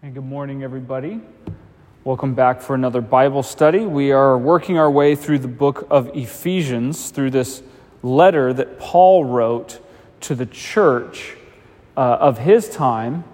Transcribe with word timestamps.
And 0.00 0.14
good 0.14 0.24
morning, 0.24 0.62
everybody. 0.62 1.20
Welcome 2.04 2.34
back 2.34 2.60
for 2.60 2.76
another 2.76 3.00
Bible 3.00 3.42
study. 3.42 3.80
We 3.80 4.12
are 4.12 4.38
working 4.38 4.78
our 4.78 4.88
way 4.88 5.16
through 5.16 5.40
the 5.40 5.48
book 5.48 5.88
of 5.90 6.16
Ephesians, 6.16 7.10
through 7.10 7.32
this 7.32 7.64
letter 8.04 8.52
that 8.52 8.78
Paul 8.78 9.24
wrote 9.24 9.80
to 10.20 10.36
the 10.36 10.46
church 10.46 11.34
uh, 11.96 12.00
of 12.00 12.38
his 12.38 12.70
time. 12.70 13.24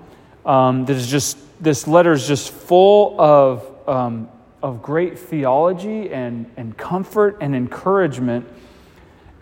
Um, 0.47 0.87
that 0.87 0.97
is 0.97 1.07
just 1.07 1.37
this 1.63 1.87
letter 1.87 2.12
is 2.12 2.27
just 2.27 2.50
full 2.50 3.21
of 3.21 3.71
um, 3.87 4.31
of 4.62 4.81
great 4.81 5.19
theology 5.19 6.11
and 6.15 6.51
and 6.57 6.75
comfort 6.79 7.37
and 7.43 7.55
encouragement. 7.55 8.46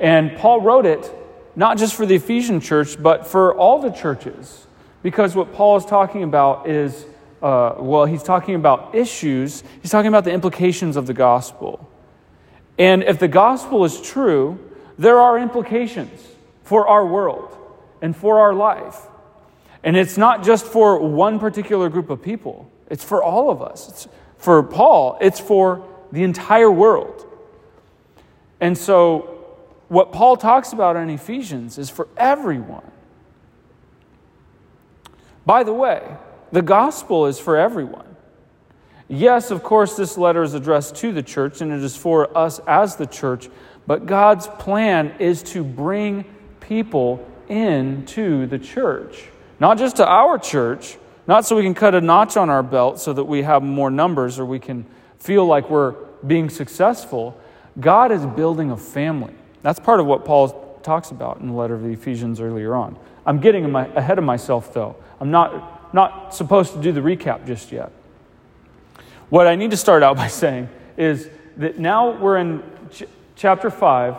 And 0.01 0.37
Paul 0.39 0.61
wrote 0.61 0.87
it 0.87 1.09
not 1.55 1.79
just 1.79 1.95
for 1.95 2.05
the 2.05 2.17
Ephesian 2.17 2.59
church, 2.59 3.01
but 3.01 3.29
for 3.29 3.55
all 3.55 3.81
the 3.81 3.91
churches, 3.91 4.67
because 5.05 5.37
what 5.37 5.53
Paul 5.53 5.77
is 5.77 5.85
talking 5.85 6.25
about 6.25 6.69
is 6.69 7.07
uh, 7.43 7.75
well, 7.79 8.05
he's 8.05 8.23
talking 8.23 8.55
about 8.55 8.95
issues, 8.95 9.65
he's 9.81 9.91
talking 9.91 10.09
about 10.09 10.25
the 10.25 10.33
implications 10.33 10.97
of 10.97 11.07
the 11.07 11.15
gospel. 11.15 11.89
And 12.79 13.03
if 13.03 13.19
the 13.19 13.29
gospel 13.29 13.85
is 13.85 14.01
true, 14.01 14.59
there 14.97 15.19
are 15.19 15.39
implications 15.39 16.27
for 16.63 16.87
our 16.87 17.05
world 17.05 17.57
and 18.01 18.17
for 18.17 18.39
our 18.39 18.55
life. 18.55 18.99
And 19.85 19.97
it's 19.97 20.17
not 20.17 20.45
just 20.45 20.65
for 20.65 20.99
one 21.01 21.39
particular 21.39 21.89
group 21.89 22.11
of 22.11 22.23
people, 22.23 22.71
it's 22.89 23.05
for 23.05 23.23
all 23.23 23.51
of 23.51 23.61
us. 23.61 23.89
It's, 23.89 24.09
for 24.39 24.63
Paul, 24.63 25.19
it's 25.21 25.41
for 25.41 25.87
the 26.13 26.23
entire 26.23 26.71
world. 26.71 27.27
And 28.61 28.77
so, 28.79 29.29
what 29.89 30.13
Paul 30.13 30.37
talks 30.37 30.73
about 30.73 30.97
in 30.97 31.11
Ephesians 31.11 31.79
is 31.79 31.91
for 31.91 32.09
everyone. 32.17 32.89
By 35.45 35.65
the 35.65 35.73
way, 35.73 36.17
the 36.53 36.63
gospel 36.63 37.27
is 37.27 37.39
for 37.39 37.57
everyone. 37.57 38.07
Yes, 39.09 39.51
of 39.51 39.63
course, 39.63 39.97
this 39.97 40.17
letter 40.17 40.43
is 40.43 40.55
addressed 40.55 40.97
to 40.97 41.13
the 41.13 41.23
church 41.23 41.61
and 41.61 41.73
it 41.73 41.83
is 41.83 41.97
for 41.97 42.37
us 42.37 42.61
as 42.67 42.97
the 42.97 43.07
church, 43.07 43.49
but 43.87 44.07
God's 44.07 44.47
plan 44.47 45.15
is 45.19 45.43
to 45.45 45.65
bring 45.65 46.25
people 46.61 47.27
into 47.49 48.47
the 48.47 48.59
church. 48.59 49.25
Not 49.61 49.79
just 49.79 49.97
to 49.97 50.07
our 50.07 50.39
church, 50.39 50.97
not 51.27 51.45
so 51.45 51.57
we 51.57 51.63
can 51.63 51.75
cut 51.75 51.95
a 51.95 52.01
notch 52.01 52.37
on 52.37 52.51
our 52.51 52.63
belt 52.63 53.01
so 53.01 53.13
that 53.13 53.25
we 53.25 53.43
have 53.43 53.63
more 53.63 53.91
numbers 53.91 54.39
or 54.39 54.47
we 54.47 54.59
can 54.59 54.87
feel 55.19 55.47
like 55.47 55.71
we're 55.71 55.93
being 56.27 56.51
successful. 56.51 57.39
God 57.79 58.13
is 58.13 58.25
building 58.27 58.71
a 58.71 58.77
family. 58.77 59.35
That's 59.63 59.79
part 59.79 60.01
of 60.01 60.07
what 60.07 60.25
Paul 60.25 60.81
talks 60.83 61.11
about 61.11 61.41
in 61.41 61.49
the 61.49 61.53
letter 61.55 61.75
of 61.75 61.83
the 61.83 61.91
Ephesians 61.91 62.41
earlier 62.41 62.75
on. 62.75 62.99
I'm 63.25 63.39
getting 63.41 63.73
ahead 63.75 64.19
of 64.19 64.25
myself, 64.25 64.75
though. 64.75 64.97
I'm 65.21 65.31
not 65.31 65.72
not 65.93 66.35
supposed 66.35 66.73
to 66.75 66.81
do 66.81 66.93
the 66.93 67.01
recap 67.01 67.47
just 67.47 67.73
yet. 67.73 67.93
What 69.29 69.47
I 69.47 69.57
need 69.57 69.71
to 69.71 69.77
start 69.77 70.03
out 70.03 70.17
by 70.25 70.29
saying 70.29 70.69
is 70.97 71.29
that 71.57 71.79
now 71.79 72.11
we're 72.11 72.39
in 72.39 72.63
ch- 72.91 73.05
chapter 73.37 73.71
5, 73.71 74.17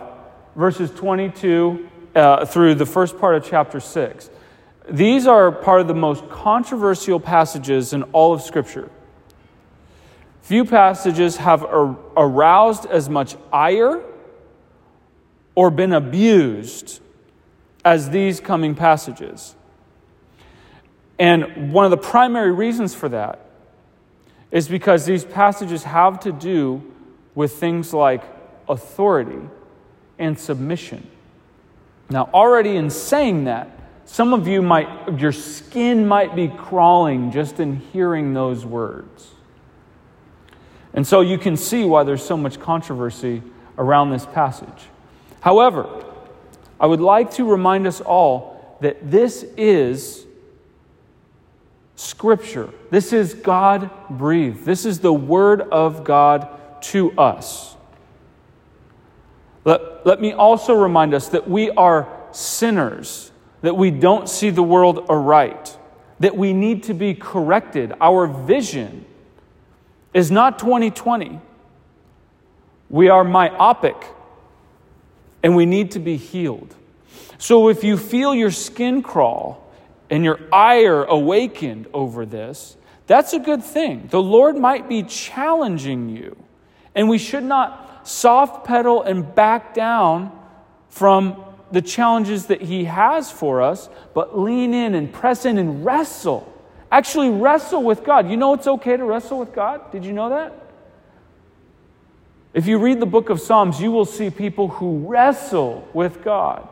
verses 0.55 0.91
22 0.91 1.89
uh, 2.15 2.45
through 2.45 2.75
the 2.75 2.85
first 2.85 3.17
part 3.17 3.35
of 3.35 3.45
chapter 3.45 3.79
6. 3.79 4.29
These 4.89 5.27
are 5.27 5.51
part 5.51 5.81
of 5.81 5.87
the 5.87 5.93
most 5.93 6.27
controversial 6.29 7.19
passages 7.19 7.93
in 7.93 8.03
all 8.03 8.33
of 8.33 8.41
Scripture. 8.41 8.89
Few 10.41 10.65
passages 10.65 11.37
have 11.37 11.63
ar- 11.63 11.97
aroused 12.17 12.85
as 12.85 13.09
much 13.09 13.35
ire 13.51 14.03
or 15.55 15.71
been 15.71 15.93
abused 15.93 16.99
as 17.85 18.09
these 18.09 18.39
coming 18.39 18.75
passages. 18.75 19.55
And 21.19 21.71
one 21.71 21.85
of 21.85 21.91
the 21.91 21.97
primary 21.97 22.51
reasons 22.51 22.93
for 22.95 23.09
that 23.09 23.39
is 24.51 24.67
because 24.67 25.05
these 25.05 25.23
passages 25.23 25.83
have 25.83 26.19
to 26.21 26.31
do 26.31 26.83
with 27.35 27.53
things 27.53 27.93
like 27.93 28.23
authority 28.67 29.39
and 30.19 30.37
submission. 30.37 31.07
Now, 32.09 32.29
already 32.33 32.75
in 32.75 32.89
saying 32.89 33.45
that, 33.45 33.69
some 34.05 34.33
of 34.33 34.47
you 34.47 34.61
might, 34.61 35.19
your 35.19 35.31
skin 35.31 36.07
might 36.07 36.35
be 36.35 36.49
crawling 36.49 37.31
just 37.31 37.59
in 37.59 37.77
hearing 37.77 38.33
those 38.33 38.65
words. 38.65 39.31
And 40.93 41.07
so 41.07 41.21
you 41.21 41.37
can 41.37 41.57
see 41.57 41.85
why 41.85 42.03
there's 42.03 42.23
so 42.23 42.37
much 42.37 42.59
controversy 42.59 43.41
around 43.77 44.11
this 44.11 44.25
passage. 44.25 44.67
However, 45.41 46.05
I 46.79 46.85
would 46.85 47.01
like 47.01 47.31
to 47.35 47.45
remind 47.45 47.87
us 47.87 48.01
all 48.01 48.77
that 48.81 49.09
this 49.09 49.43
is 49.57 50.25
Scripture. 51.95 52.69
This 52.89 53.13
is 53.13 53.33
God 53.33 53.89
breathed. 54.09 54.65
This 54.65 54.85
is 54.85 54.99
the 54.99 55.13
Word 55.13 55.61
of 55.61 56.03
God 56.03 56.47
to 56.83 57.11
us. 57.13 57.75
Let, 59.65 60.05
let 60.05 60.19
me 60.19 60.33
also 60.33 60.73
remind 60.73 61.13
us 61.13 61.29
that 61.29 61.49
we 61.49 61.69
are 61.71 62.07
sinners, 62.31 63.31
that 63.61 63.77
we 63.77 63.91
don't 63.91 64.27
see 64.27 64.49
the 64.49 64.63
world 64.63 65.05
aright, 65.09 65.77
that 66.19 66.35
we 66.35 66.53
need 66.53 66.83
to 66.83 66.93
be 66.93 67.13
corrected. 67.13 67.93
Our 68.01 68.27
vision 68.27 69.05
is 70.13 70.31
not 70.31 70.59
2020. 70.59 71.39
We 72.89 73.09
are 73.09 73.23
myopic 73.23 73.95
and 75.41 75.55
we 75.55 75.65
need 75.65 75.91
to 75.91 75.99
be 75.99 76.17
healed. 76.17 76.75
So 77.37 77.69
if 77.69 77.83
you 77.83 77.97
feel 77.97 78.35
your 78.35 78.51
skin 78.51 79.01
crawl, 79.01 79.62
and 80.13 80.23
your 80.23 80.39
ire 80.53 81.05
awakened 81.05 81.87
over 81.91 82.23
this, 82.23 82.77
that's 83.07 83.33
a 83.33 83.39
good 83.39 83.63
thing. 83.63 84.07
The 84.11 84.21
Lord 84.21 84.55
might 84.55 84.87
be 84.87 85.01
challenging 85.01 86.07
you, 86.07 86.37
and 86.93 87.09
we 87.09 87.17
should 87.17 87.43
not 87.43 88.07
soft 88.07 88.63
pedal 88.63 89.01
and 89.01 89.33
back 89.33 89.73
down 89.73 90.31
from 90.87 91.43
the 91.71 91.81
challenges 91.81 92.45
that 92.45 92.61
He 92.61 92.83
has 92.83 93.31
for 93.31 93.63
us, 93.63 93.89
but 94.13 94.37
lean 94.37 94.75
in 94.75 94.93
and 94.93 95.11
press 95.11 95.45
in 95.45 95.57
and 95.57 95.83
wrestle. 95.83 96.47
Actually, 96.91 97.31
wrestle 97.31 97.81
with 97.81 98.03
God. 98.03 98.29
You 98.29 98.37
know 98.37 98.53
it's 98.53 98.67
okay 98.67 98.95
to 98.95 99.03
wrestle 99.03 99.39
with 99.39 99.51
God? 99.51 99.91
Did 99.91 100.05
you 100.05 100.13
know 100.13 100.29
that? 100.29 100.53
If 102.53 102.67
you 102.67 102.77
read 102.77 102.99
the 102.99 103.07
book 103.07 103.31
of 103.31 103.41
Psalms, 103.41 103.81
you 103.81 103.89
will 103.89 104.05
see 104.05 104.29
people 104.29 104.67
who 104.67 105.07
wrestle 105.07 105.87
with 105.91 106.23
God. 106.23 106.69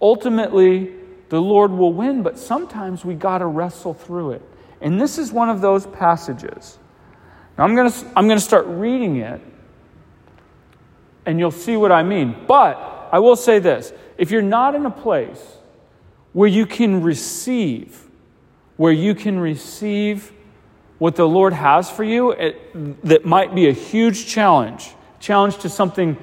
Ultimately, 0.00 1.04
the 1.28 1.40
Lord 1.40 1.72
will 1.72 1.92
win, 1.92 2.22
but 2.22 2.38
sometimes 2.38 3.04
we 3.04 3.14
got 3.14 3.38
to 3.38 3.46
wrestle 3.46 3.94
through 3.94 4.32
it. 4.32 4.42
And 4.80 5.00
this 5.00 5.18
is 5.18 5.32
one 5.32 5.48
of 5.48 5.60
those 5.60 5.86
passages. 5.86 6.78
Now, 7.56 7.64
I'm 7.64 7.74
going 7.74 7.90
to 7.90 8.06
I'm 8.14 8.26
going 8.26 8.38
to 8.38 8.44
start 8.44 8.66
reading 8.66 9.16
it, 9.16 9.40
and 11.24 11.38
you'll 11.38 11.50
see 11.50 11.76
what 11.76 11.90
I 11.90 12.02
mean. 12.02 12.36
But 12.46 13.08
I 13.10 13.18
will 13.18 13.36
say 13.36 13.58
this 13.58 13.92
if 14.18 14.30
you're 14.30 14.42
not 14.42 14.74
in 14.74 14.86
a 14.86 14.90
place 14.90 15.42
where 16.32 16.48
you 16.48 16.66
can 16.66 17.02
receive, 17.02 18.08
where 18.76 18.92
you 18.92 19.14
can 19.14 19.38
receive 19.38 20.32
what 20.98 21.16
the 21.16 21.26
Lord 21.26 21.52
has 21.52 21.90
for 21.90 22.04
you, 22.04 22.32
it, 22.32 23.04
that 23.04 23.24
might 23.24 23.54
be 23.54 23.68
a 23.68 23.72
huge 23.72 24.26
challenge, 24.26 24.94
challenge 25.18 25.58
to 25.58 25.68
something 25.68 26.16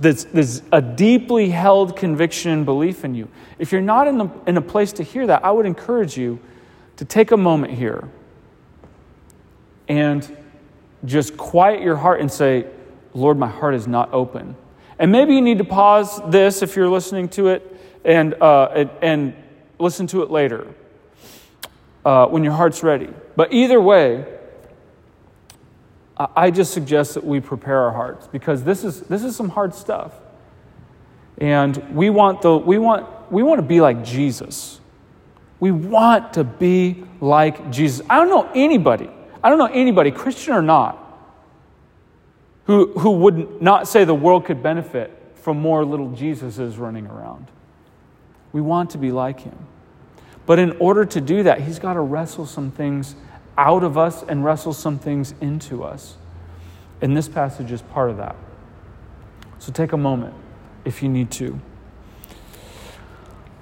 that's, 0.00 0.24
that's 0.24 0.62
a 0.72 0.80
deeply 0.80 1.50
held 1.50 1.96
conviction 1.96 2.50
and 2.50 2.64
belief 2.64 3.04
in 3.04 3.14
you. 3.14 3.28
If 3.58 3.72
you're 3.72 3.80
not 3.80 4.08
in, 4.08 4.18
the, 4.18 4.30
in 4.46 4.56
a 4.56 4.62
place 4.62 4.92
to 4.94 5.02
hear 5.02 5.26
that, 5.26 5.44
I 5.44 5.50
would 5.50 5.66
encourage 5.66 6.16
you 6.16 6.38
to 6.96 7.04
take 7.04 7.30
a 7.30 7.36
moment 7.36 7.74
here 7.74 8.08
and 9.88 10.36
just 11.04 11.36
quiet 11.36 11.82
your 11.82 11.96
heart 11.96 12.20
and 12.20 12.30
say, 12.30 12.66
Lord, 13.14 13.38
my 13.38 13.48
heart 13.48 13.74
is 13.74 13.86
not 13.86 14.12
open. 14.12 14.56
And 14.98 15.12
maybe 15.12 15.34
you 15.34 15.40
need 15.40 15.58
to 15.58 15.64
pause 15.64 16.20
this 16.28 16.62
if 16.62 16.76
you're 16.76 16.88
listening 16.88 17.28
to 17.30 17.48
it 17.48 17.80
and, 18.04 18.34
uh, 18.34 18.86
and, 19.02 19.34
listen 19.80 20.08
to 20.08 20.22
it 20.24 20.30
later 20.30 20.66
uh, 22.04 22.26
when 22.26 22.42
your 22.42 22.52
heart's 22.52 22.82
ready. 22.82 23.08
But 23.36 23.52
either 23.52 23.80
way, 23.80 24.24
I 26.18 26.50
just 26.50 26.72
suggest 26.72 27.14
that 27.14 27.24
we 27.24 27.40
prepare 27.40 27.78
our 27.80 27.92
hearts 27.92 28.26
because 28.26 28.64
this 28.64 28.82
is, 28.82 29.02
this 29.02 29.22
is 29.22 29.36
some 29.36 29.48
hard 29.48 29.72
stuff. 29.72 30.12
And 31.38 31.76
we 31.94 32.10
want, 32.10 32.42
the, 32.42 32.56
we, 32.56 32.78
want, 32.78 33.30
we 33.30 33.44
want 33.44 33.58
to 33.60 33.66
be 33.66 33.80
like 33.80 34.04
Jesus. 34.04 34.80
We 35.60 35.70
want 35.70 36.32
to 36.32 36.42
be 36.44 37.04
like 37.20 37.70
Jesus. 37.70 38.04
I 38.10 38.16
don't 38.16 38.28
know 38.28 38.50
anybody, 38.54 39.08
I 39.42 39.48
don't 39.48 39.58
know 39.58 39.66
anybody, 39.66 40.10
Christian 40.10 40.54
or 40.54 40.62
not, 40.62 41.04
who, 42.64 42.92
who 42.98 43.12
would 43.12 43.62
not 43.62 43.86
say 43.86 44.04
the 44.04 44.14
world 44.14 44.44
could 44.44 44.62
benefit 44.62 45.14
from 45.36 45.60
more 45.60 45.84
little 45.84 46.08
Jesuses 46.10 46.78
running 46.78 47.06
around. 47.06 47.46
We 48.52 48.60
want 48.60 48.90
to 48.90 48.98
be 48.98 49.12
like 49.12 49.40
him. 49.40 49.56
But 50.46 50.58
in 50.58 50.72
order 50.78 51.04
to 51.04 51.20
do 51.20 51.44
that, 51.44 51.60
he's 51.60 51.78
got 51.78 51.92
to 51.92 52.00
wrestle 52.00 52.46
some 52.46 52.70
things 52.70 53.14
out 53.58 53.82
of 53.82 53.98
us 53.98 54.22
and 54.22 54.44
wrestle 54.44 54.72
some 54.72 54.98
things 54.98 55.34
into 55.40 55.82
us. 55.82 56.16
And 57.02 57.16
this 57.16 57.28
passage 57.28 57.70
is 57.72 57.82
part 57.82 58.08
of 58.08 58.16
that. 58.16 58.36
So 59.58 59.72
take 59.72 59.92
a 59.92 59.96
moment 59.96 60.34
if 60.84 61.02
you 61.02 61.08
need 61.08 61.30
to. 61.32 61.60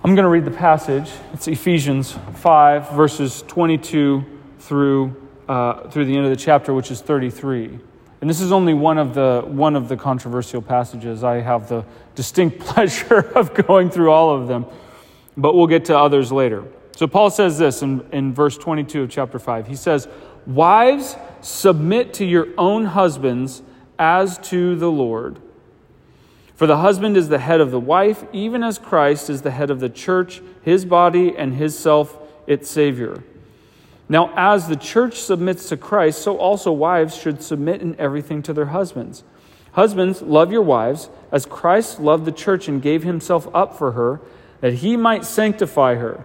I'm 0.05 0.15
going 0.15 0.25
to 0.25 0.29
read 0.29 0.45
the 0.45 0.53
passage. 0.53 1.11
It's 1.33 1.49
Ephesians 1.49 2.17
5, 2.35 2.93
verses 2.93 3.43
22 3.49 4.25
through, 4.61 5.17
uh, 5.49 5.89
through 5.89 6.05
the 6.05 6.15
end 6.15 6.25
of 6.27 6.31
the 6.31 6.37
chapter, 6.37 6.73
which 6.73 6.91
is 6.91 7.01
33. 7.01 7.81
And 8.21 8.31
this 8.31 8.41
is 8.41 8.53
only 8.53 8.75
one 8.75 8.99
of, 8.99 9.15
the, 9.15 9.43
one 9.47 9.75
of 9.75 9.89
the 9.89 9.97
controversial 9.97 10.63
passages. 10.63 11.25
I 11.25 11.41
have 11.41 11.69
the 11.69 11.85
distinct 12.15 12.61
pleasure 12.61 13.19
of 13.35 13.55
going 13.55 13.91
through 13.91 14.11
all 14.11 14.31
of 14.31 14.47
them, 14.47 14.67
but 15.37 15.55
we'll 15.55 15.67
get 15.67 15.87
to 15.87 15.99
others 15.99 16.31
later. 16.31 16.65
So 16.97 17.07
Paul 17.07 17.29
says 17.29 17.59
this 17.59 17.83
in, 17.83 18.05
in 18.11 18.33
verse 18.33 18.57
22 18.57 19.03
of 19.03 19.11
chapter 19.11 19.39
5. 19.39 19.69
He 19.69 19.77
says, 19.77 20.09
Wives, 20.47 21.17
submit 21.43 22.15
to 22.15 22.25
your 22.25 22.49
own 22.57 22.87
husbands 22.87 23.63
as 23.99 24.39
to 24.39 24.75
the 24.77 24.91
Lord. 24.91 25.39
For 26.55 26.67
the 26.67 26.79
husband 26.79 27.19
is 27.19 27.29
the 27.29 27.39
head 27.39 27.61
of 27.61 27.71
the 27.71 27.79
wife, 27.79 28.25
even 28.33 28.63
as 28.63 28.79
Christ 28.79 29.29
is 29.29 29.43
the 29.43 29.51
head 29.51 29.71
of 29.71 29.79
the 29.79 29.91
church, 29.91 30.41
his 30.63 30.87
body, 30.87 31.37
and 31.37 31.53
his 31.53 31.79
self, 31.79 32.17
its 32.47 32.71
Savior. 32.71 33.23
Now, 34.09 34.33
as 34.35 34.67
the 34.67 34.77
church 34.77 35.21
submits 35.21 35.69
to 35.69 35.77
Christ, 35.77 36.23
so 36.23 36.39
also 36.39 36.73
wives 36.73 37.15
should 37.15 37.43
submit 37.43 37.83
in 37.83 37.95
everything 38.01 38.41
to 38.45 38.55
their 38.55 38.67
husbands. 38.67 39.23
Husbands, 39.73 40.23
love 40.23 40.51
your 40.51 40.63
wives, 40.63 41.11
as 41.31 41.45
Christ 41.45 42.01
loved 42.01 42.25
the 42.25 42.33
church 42.33 42.69
and 42.69 42.81
gave 42.81 43.03
himself 43.03 43.47
up 43.55 43.77
for 43.77 43.93
her, 43.93 44.23
that 44.63 44.75
he 44.75 44.97
might 44.97 45.27
sanctify 45.27 45.97
her, 45.97 46.25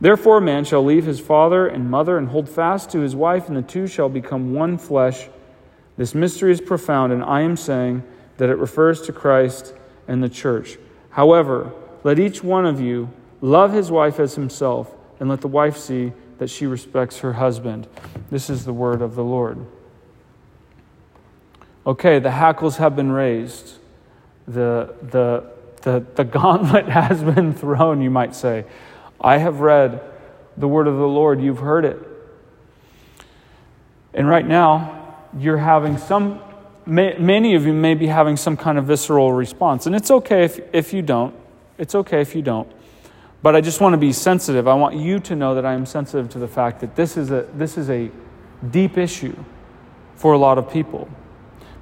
Therefore, 0.00 0.38
a 0.38 0.40
man 0.40 0.64
shall 0.64 0.84
leave 0.84 1.04
his 1.04 1.20
father 1.20 1.66
and 1.66 1.90
mother 1.90 2.16
and 2.16 2.28
hold 2.28 2.48
fast 2.48 2.90
to 2.90 3.00
his 3.00 3.14
wife, 3.14 3.48
and 3.48 3.56
the 3.56 3.62
two 3.62 3.86
shall 3.86 4.08
become 4.08 4.54
one 4.54 4.78
flesh. 4.78 5.28
This 5.96 6.14
mystery 6.14 6.52
is 6.52 6.60
profound, 6.60 7.12
and 7.12 7.22
I 7.22 7.42
am 7.42 7.56
saying 7.56 8.02
that 8.38 8.48
it 8.48 8.56
refers 8.56 9.02
to 9.02 9.12
Christ 9.12 9.74
and 10.08 10.22
the 10.22 10.28
church. 10.28 10.78
However, 11.10 11.72
let 12.02 12.18
each 12.18 12.42
one 12.42 12.64
of 12.64 12.80
you 12.80 13.10
love 13.42 13.72
his 13.72 13.90
wife 13.90 14.18
as 14.18 14.34
himself, 14.36 14.94
and 15.18 15.28
let 15.28 15.42
the 15.42 15.48
wife 15.48 15.76
see 15.76 16.12
that 16.38 16.48
she 16.48 16.66
respects 16.66 17.18
her 17.18 17.34
husband. 17.34 17.86
This 18.30 18.48
is 18.48 18.64
the 18.64 18.72
word 18.72 19.02
of 19.02 19.14
the 19.14 19.24
Lord. 19.24 19.58
Okay, 21.86 22.18
the 22.18 22.30
hackles 22.30 22.78
have 22.78 22.96
been 22.96 23.12
raised. 23.12 23.78
The, 24.48 24.94
the, 25.02 25.44
the, 25.82 26.06
the 26.14 26.24
gauntlet 26.38 26.88
has 26.88 27.22
been 27.22 27.52
thrown, 27.52 28.00
you 28.00 28.10
might 28.10 28.34
say. 28.34 28.64
I 29.20 29.38
have 29.38 29.60
read 29.60 30.02
the 30.56 30.68
word 30.68 30.86
of 30.86 30.96
the 30.96 31.08
Lord, 31.08 31.40
you've 31.40 31.58
heard 31.58 31.84
it. 31.84 31.98
And 34.12 34.28
right 34.28 34.46
now, 34.46 35.16
you're 35.38 35.58
having 35.58 35.98
some, 35.98 36.40
many 36.86 37.54
of 37.54 37.66
you 37.66 37.72
may 37.72 37.94
be 37.94 38.06
having 38.06 38.36
some 38.36 38.56
kind 38.56 38.78
of 38.78 38.86
visceral 38.86 39.32
response. 39.32 39.86
And 39.86 39.94
it's 39.94 40.10
okay 40.10 40.44
if, 40.44 40.60
if 40.72 40.92
you 40.92 41.02
don't. 41.02 41.34
It's 41.78 41.94
okay 41.94 42.20
if 42.20 42.34
you 42.34 42.42
don't. 42.42 42.70
But 43.42 43.56
I 43.56 43.60
just 43.60 43.80
want 43.80 43.94
to 43.94 43.98
be 43.98 44.12
sensitive. 44.12 44.68
I 44.68 44.74
want 44.74 44.96
you 44.96 45.18
to 45.20 45.36
know 45.36 45.54
that 45.54 45.64
I 45.64 45.72
am 45.72 45.86
sensitive 45.86 46.28
to 46.30 46.38
the 46.38 46.48
fact 46.48 46.80
that 46.80 46.96
this 46.96 47.16
is 47.16 47.30
a, 47.30 47.46
this 47.54 47.78
is 47.78 47.88
a 47.88 48.10
deep 48.70 48.98
issue 48.98 49.36
for 50.16 50.34
a 50.34 50.38
lot 50.38 50.58
of 50.58 50.70
people. 50.70 51.08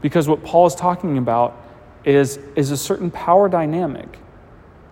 Because 0.00 0.28
what 0.28 0.44
Paul 0.44 0.66
is 0.66 0.74
talking 0.74 1.18
about 1.18 1.60
is, 2.04 2.38
is 2.54 2.70
a 2.70 2.76
certain 2.76 3.10
power 3.10 3.48
dynamic 3.48 4.18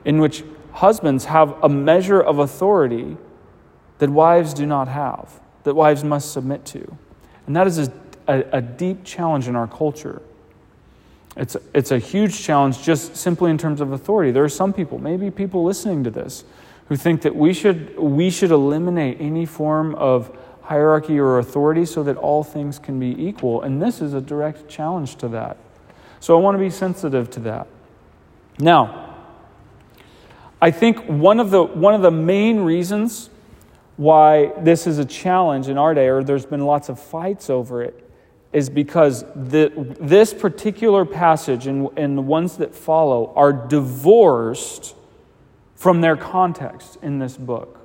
in 0.04 0.18
which 0.18 0.42
husbands 0.76 1.24
have 1.24 1.56
a 1.62 1.68
measure 1.68 2.20
of 2.20 2.38
authority 2.38 3.16
that 3.98 4.10
wives 4.10 4.52
do 4.52 4.66
not 4.66 4.88
have, 4.88 5.40
that 5.64 5.74
wives 5.74 6.04
must 6.04 6.32
submit 6.32 6.64
to. 6.66 6.96
And 7.46 7.56
that 7.56 7.66
is 7.66 7.78
a, 7.78 7.92
a, 8.28 8.44
a 8.52 8.60
deep 8.60 9.02
challenge 9.02 9.48
in 9.48 9.56
our 9.56 9.66
culture. 9.66 10.20
It's, 11.34 11.56
it's 11.74 11.92
a 11.92 11.98
huge 11.98 12.42
challenge 12.42 12.82
just 12.82 13.16
simply 13.16 13.50
in 13.50 13.56
terms 13.56 13.80
of 13.80 13.92
authority. 13.92 14.32
There 14.32 14.44
are 14.44 14.50
some 14.50 14.72
people, 14.72 14.98
maybe 14.98 15.30
people 15.30 15.64
listening 15.64 16.04
to 16.04 16.10
this, 16.10 16.44
who 16.88 16.96
think 16.96 17.22
that 17.22 17.34
we 17.34 17.52
should, 17.54 17.98
we 17.98 18.30
should 18.30 18.50
eliminate 18.50 19.16
any 19.18 19.46
form 19.46 19.94
of 19.94 20.36
hierarchy 20.62 21.18
or 21.18 21.38
authority 21.38 21.86
so 21.86 22.02
that 22.02 22.16
all 22.16 22.44
things 22.44 22.78
can 22.78 23.00
be 23.00 23.26
equal. 23.26 23.62
And 23.62 23.80
this 23.80 24.02
is 24.02 24.12
a 24.12 24.20
direct 24.20 24.68
challenge 24.68 25.16
to 25.16 25.28
that. 25.28 25.56
So 26.20 26.36
I 26.36 26.40
want 26.40 26.54
to 26.54 26.58
be 26.58 26.70
sensitive 26.70 27.30
to 27.30 27.40
that. 27.40 27.66
Now, 28.58 29.05
I 30.66 30.72
think 30.72 30.98
one 31.04 31.38
of 31.38 31.50
the, 31.50 31.62
one 31.62 31.94
of 31.94 32.02
the 32.02 32.10
main 32.10 32.58
reasons 32.58 33.30
why 33.96 34.52
this 34.58 34.88
is 34.88 34.98
a 34.98 35.04
challenge 35.04 35.68
in 35.68 35.78
our 35.78 35.94
day, 35.94 36.08
or 36.08 36.24
there's 36.24 36.44
been 36.44 36.66
lots 36.66 36.88
of 36.88 36.98
fights 36.98 37.48
over 37.48 37.84
it, 37.84 38.10
is 38.52 38.68
because 38.68 39.22
the, 39.36 39.94
this 40.00 40.34
particular 40.34 41.04
passage 41.04 41.68
and, 41.68 41.88
and 41.96 42.18
the 42.18 42.22
ones 42.22 42.56
that 42.56 42.74
follow 42.74 43.32
are 43.36 43.52
divorced 43.52 44.96
from 45.76 46.00
their 46.00 46.16
context 46.16 46.98
in 47.00 47.20
this 47.20 47.36
book. 47.36 47.78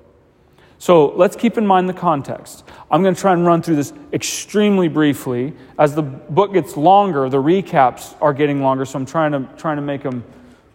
So 0.80 1.10
let's 1.10 1.36
keep 1.36 1.60
in 1.60 1.68
mind 1.68 1.88
the 1.88 1.94
context. 1.94 2.63
I'm 2.89 3.04
going 3.04 3.13
to 3.13 3.22
try 3.22 3.33
and 3.33 3.45
run 3.45 3.62
through 3.62 3.75
this 3.75 3.94
extremely 4.12 4.88
briefly. 4.88 5.54
As 5.78 5.94
the 5.94 6.01
book 6.01 6.51
gets 6.51 6.75
longer, 6.75 7.30
the 7.30 7.38
recaps 7.38 8.16
are 8.19 8.33
getting 8.33 8.63
longer, 8.63 8.86
so 8.86 8.98
I'm 8.98 9.06
trying 9.06 9.33
to, 9.33 9.48
trying 9.56 9.75
to 9.75 9.83
make 9.83 10.01
them, 10.01 10.24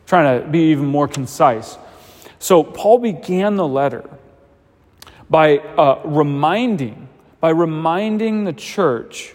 trying 0.06 0.40
to 0.40 0.46
be 0.46 0.70
even 0.70 0.86
more 0.86 1.08
concise. 1.08 1.78
So 2.46 2.62
Paul 2.62 3.00
began 3.00 3.56
the 3.56 3.66
letter 3.66 4.08
by 5.28 5.58
uh, 5.58 6.00
reminding, 6.04 7.08
by 7.40 7.50
reminding 7.50 8.44
the 8.44 8.52
church 8.52 9.34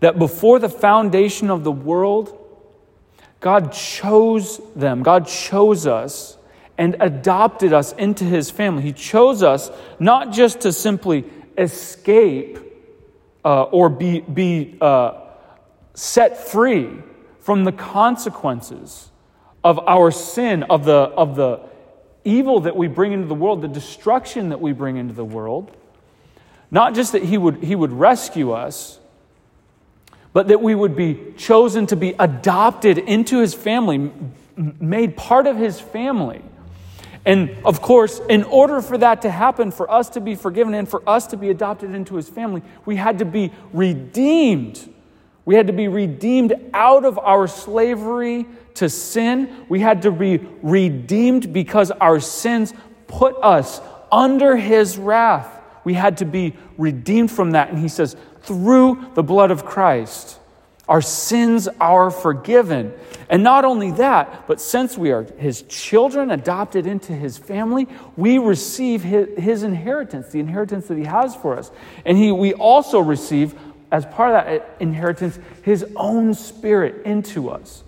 that 0.00 0.18
before 0.18 0.58
the 0.58 0.68
foundation 0.68 1.50
of 1.50 1.62
the 1.62 1.70
world, 1.70 2.36
God 3.38 3.72
chose 3.72 4.60
them, 4.74 5.04
God 5.04 5.28
chose 5.28 5.86
us 5.86 6.36
and 6.76 6.96
adopted 6.98 7.72
us 7.72 7.92
into 7.92 8.24
his 8.24 8.50
family. 8.50 8.82
He 8.82 8.92
chose 8.92 9.44
us 9.44 9.70
not 10.00 10.32
just 10.32 10.62
to 10.62 10.72
simply 10.72 11.26
escape 11.56 12.58
uh, 13.44 13.62
or 13.66 13.88
be, 13.88 14.18
be 14.18 14.76
uh, 14.80 15.12
set 15.94 16.48
free 16.48 16.90
from 17.38 17.62
the 17.62 17.70
consequences 17.70 19.12
of 19.62 19.78
our 19.86 20.10
sin, 20.10 20.64
of 20.64 20.84
the, 20.84 20.92
of 20.92 21.36
the 21.36 21.75
evil 22.26 22.60
that 22.60 22.76
we 22.76 22.88
bring 22.88 23.12
into 23.12 23.26
the 23.26 23.34
world, 23.34 23.62
the 23.62 23.68
destruction 23.68 24.50
that 24.50 24.60
we 24.60 24.72
bring 24.72 24.96
into 24.96 25.14
the 25.14 25.24
world. 25.24 25.74
Not 26.70 26.94
just 26.94 27.12
that 27.12 27.22
he 27.22 27.38
would, 27.38 27.62
he 27.62 27.74
would 27.74 27.92
rescue 27.92 28.50
us, 28.50 28.98
but 30.32 30.48
that 30.48 30.60
we 30.60 30.74
would 30.74 30.96
be 30.96 31.32
chosen 31.38 31.86
to 31.86 31.96
be 31.96 32.14
adopted 32.18 32.98
into 32.98 33.38
his 33.38 33.54
family, 33.54 34.10
made 34.56 35.16
part 35.16 35.46
of 35.46 35.56
his 35.56 35.80
family. 35.80 36.42
And 37.24 37.56
of 37.64 37.80
course, 37.80 38.20
in 38.28 38.44
order 38.44 38.80
for 38.80 38.98
that 38.98 39.22
to 39.22 39.30
happen, 39.30 39.70
for 39.70 39.90
us 39.90 40.10
to 40.10 40.20
be 40.20 40.34
forgiven 40.34 40.74
and 40.74 40.88
for 40.88 41.02
us 41.08 41.26
to 41.28 41.36
be 41.36 41.50
adopted 41.50 41.94
into 41.94 42.16
his 42.16 42.28
family, 42.28 42.62
we 42.84 42.96
had 42.96 43.18
to 43.18 43.24
be 43.24 43.52
redeemed. 43.72 44.92
We 45.46 45.54
had 45.54 45.68
to 45.68 45.72
be 45.72 45.88
redeemed 45.88 46.52
out 46.74 47.06
of 47.06 47.18
our 47.18 47.46
slavery 47.46 48.46
to 48.74 48.90
sin. 48.90 49.64
We 49.68 49.80
had 49.80 50.02
to 50.02 50.10
be 50.10 50.46
redeemed 50.60 51.52
because 51.52 51.90
our 51.92 52.20
sins 52.20 52.74
put 53.06 53.36
us 53.42 53.80
under 54.12 54.56
his 54.56 54.98
wrath. 54.98 55.48
We 55.84 55.94
had 55.94 56.18
to 56.18 56.24
be 56.24 56.56
redeemed 56.76 57.30
from 57.30 57.52
that. 57.52 57.70
And 57.70 57.78
he 57.78 57.88
says, 57.88 58.16
through 58.42 59.12
the 59.14 59.22
blood 59.22 59.50
of 59.52 59.64
Christ, 59.64 60.38
our 60.88 61.02
sins 61.02 61.68
are 61.80 62.10
forgiven. 62.10 62.92
And 63.28 63.42
not 63.42 63.64
only 63.64 63.90
that, 63.92 64.46
but 64.46 64.60
since 64.60 64.96
we 64.96 65.10
are 65.10 65.24
his 65.36 65.62
children 65.62 66.30
adopted 66.30 66.86
into 66.86 67.12
his 67.12 67.36
family, 67.36 67.88
we 68.16 68.38
receive 68.38 69.02
his, 69.02 69.28
his 69.36 69.62
inheritance, 69.64 70.28
the 70.28 70.38
inheritance 70.38 70.86
that 70.86 70.96
he 70.96 71.04
has 71.04 71.34
for 71.34 71.58
us. 71.58 71.72
And 72.04 72.16
he, 72.16 72.30
we 72.30 72.54
also 72.54 73.00
receive, 73.00 73.56
as 73.90 74.04
part 74.06 74.34
of 74.34 74.44
that 74.44 74.76
inheritance, 74.80 75.38
his 75.62 75.86
own 75.96 76.34
spirit 76.34 77.04
into 77.06 77.50
us. 77.50 77.82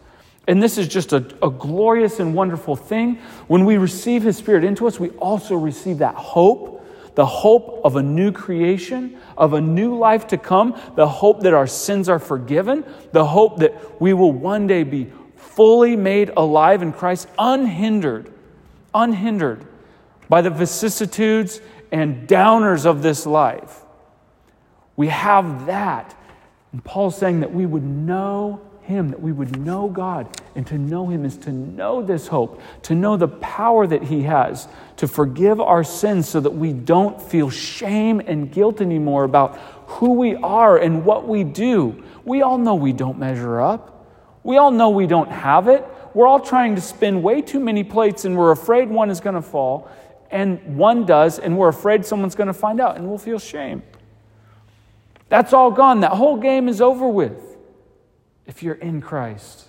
And 0.46 0.62
this 0.62 0.78
is 0.78 0.88
just 0.88 1.12
a, 1.12 1.18
a, 1.42 1.50
glorious 1.50 2.20
and 2.20 2.34
wonderful 2.34 2.74
thing. 2.74 3.16
When 3.48 3.66
we 3.66 3.76
receive 3.76 4.22
His 4.22 4.38
Spirit 4.38 4.64
into 4.64 4.86
us, 4.86 4.98
we 4.98 5.10
also 5.10 5.56
receive 5.56 5.98
that 5.98 6.14
hope 6.14 6.78
the 7.18 7.26
hope 7.26 7.80
of 7.84 7.96
a 7.96 8.02
new 8.02 8.30
creation, 8.30 9.18
of 9.36 9.52
a 9.52 9.60
new 9.60 9.98
life 9.98 10.28
to 10.28 10.38
come, 10.38 10.80
the 10.94 11.08
hope 11.08 11.40
that 11.40 11.52
our 11.52 11.66
sins 11.66 12.08
are 12.08 12.20
forgiven, 12.20 12.84
the 13.10 13.26
hope 13.26 13.58
that 13.58 14.00
we 14.00 14.12
will 14.12 14.30
one 14.30 14.68
day 14.68 14.84
be 14.84 15.10
fully 15.34 15.96
made 15.96 16.30
alive 16.36 16.80
in 16.80 16.92
Christ, 16.92 17.26
unhindered, 17.36 18.32
unhindered 18.94 19.66
by 20.28 20.42
the 20.42 20.50
vicissitudes 20.50 21.60
and 21.90 22.28
downers 22.28 22.86
of 22.86 23.02
this 23.02 23.26
life. 23.26 23.80
We 24.98 25.06
have 25.08 25.64
that. 25.66 26.14
And 26.72 26.84
Paul's 26.84 27.16
saying 27.16 27.40
that 27.40 27.54
we 27.54 27.64
would 27.64 27.84
know 27.84 28.60
him, 28.88 29.10
that 29.10 29.20
we 29.20 29.32
would 29.32 29.60
know 29.60 29.90
God. 29.90 30.40
And 30.54 30.66
to 30.68 30.78
know 30.78 31.06
Him 31.08 31.26
is 31.26 31.36
to 31.38 31.52
know 31.52 32.00
this 32.00 32.26
hope, 32.26 32.62
to 32.84 32.94
know 32.94 33.18
the 33.18 33.28
power 33.28 33.86
that 33.86 34.02
He 34.02 34.22
has 34.22 34.66
to 34.96 35.06
forgive 35.06 35.60
our 35.60 35.84
sins 35.84 36.26
so 36.26 36.40
that 36.40 36.52
we 36.52 36.72
don't 36.72 37.20
feel 37.20 37.50
shame 37.50 38.22
and 38.26 38.50
guilt 38.50 38.80
anymore 38.80 39.24
about 39.24 39.58
who 39.88 40.14
we 40.14 40.36
are 40.36 40.78
and 40.78 41.04
what 41.04 41.28
we 41.28 41.44
do. 41.44 42.02
We 42.24 42.40
all 42.40 42.56
know 42.56 42.76
we 42.76 42.94
don't 42.94 43.18
measure 43.18 43.60
up, 43.60 44.06
we 44.42 44.56
all 44.56 44.70
know 44.70 44.88
we 44.88 45.06
don't 45.06 45.30
have 45.30 45.68
it. 45.68 45.84
We're 46.14 46.26
all 46.26 46.40
trying 46.40 46.74
to 46.76 46.80
spin 46.80 47.22
way 47.22 47.42
too 47.42 47.60
many 47.60 47.84
plates 47.84 48.24
and 48.24 48.38
we're 48.38 48.52
afraid 48.52 48.88
one 48.88 49.10
is 49.10 49.20
going 49.20 49.36
to 49.36 49.42
fall, 49.42 49.90
and 50.30 50.78
one 50.78 51.04
does, 51.04 51.38
and 51.38 51.58
we're 51.58 51.68
afraid 51.68 52.06
someone's 52.06 52.34
going 52.34 52.46
to 52.46 52.54
find 52.54 52.80
out, 52.80 52.96
and 52.96 53.06
we'll 53.06 53.18
feel 53.18 53.38
shame. 53.38 53.82
That's 55.28 55.52
all 55.52 55.70
gone. 55.70 56.00
That 56.00 56.12
whole 56.12 56.36
game 56.36 56.68
is 56.68 56.80
over 56.80 57.08
with 57.08 57.56
if 58.46 58.62
you're 58.62 58.74
in 58.74 59.00
Christ. 59.00 59.68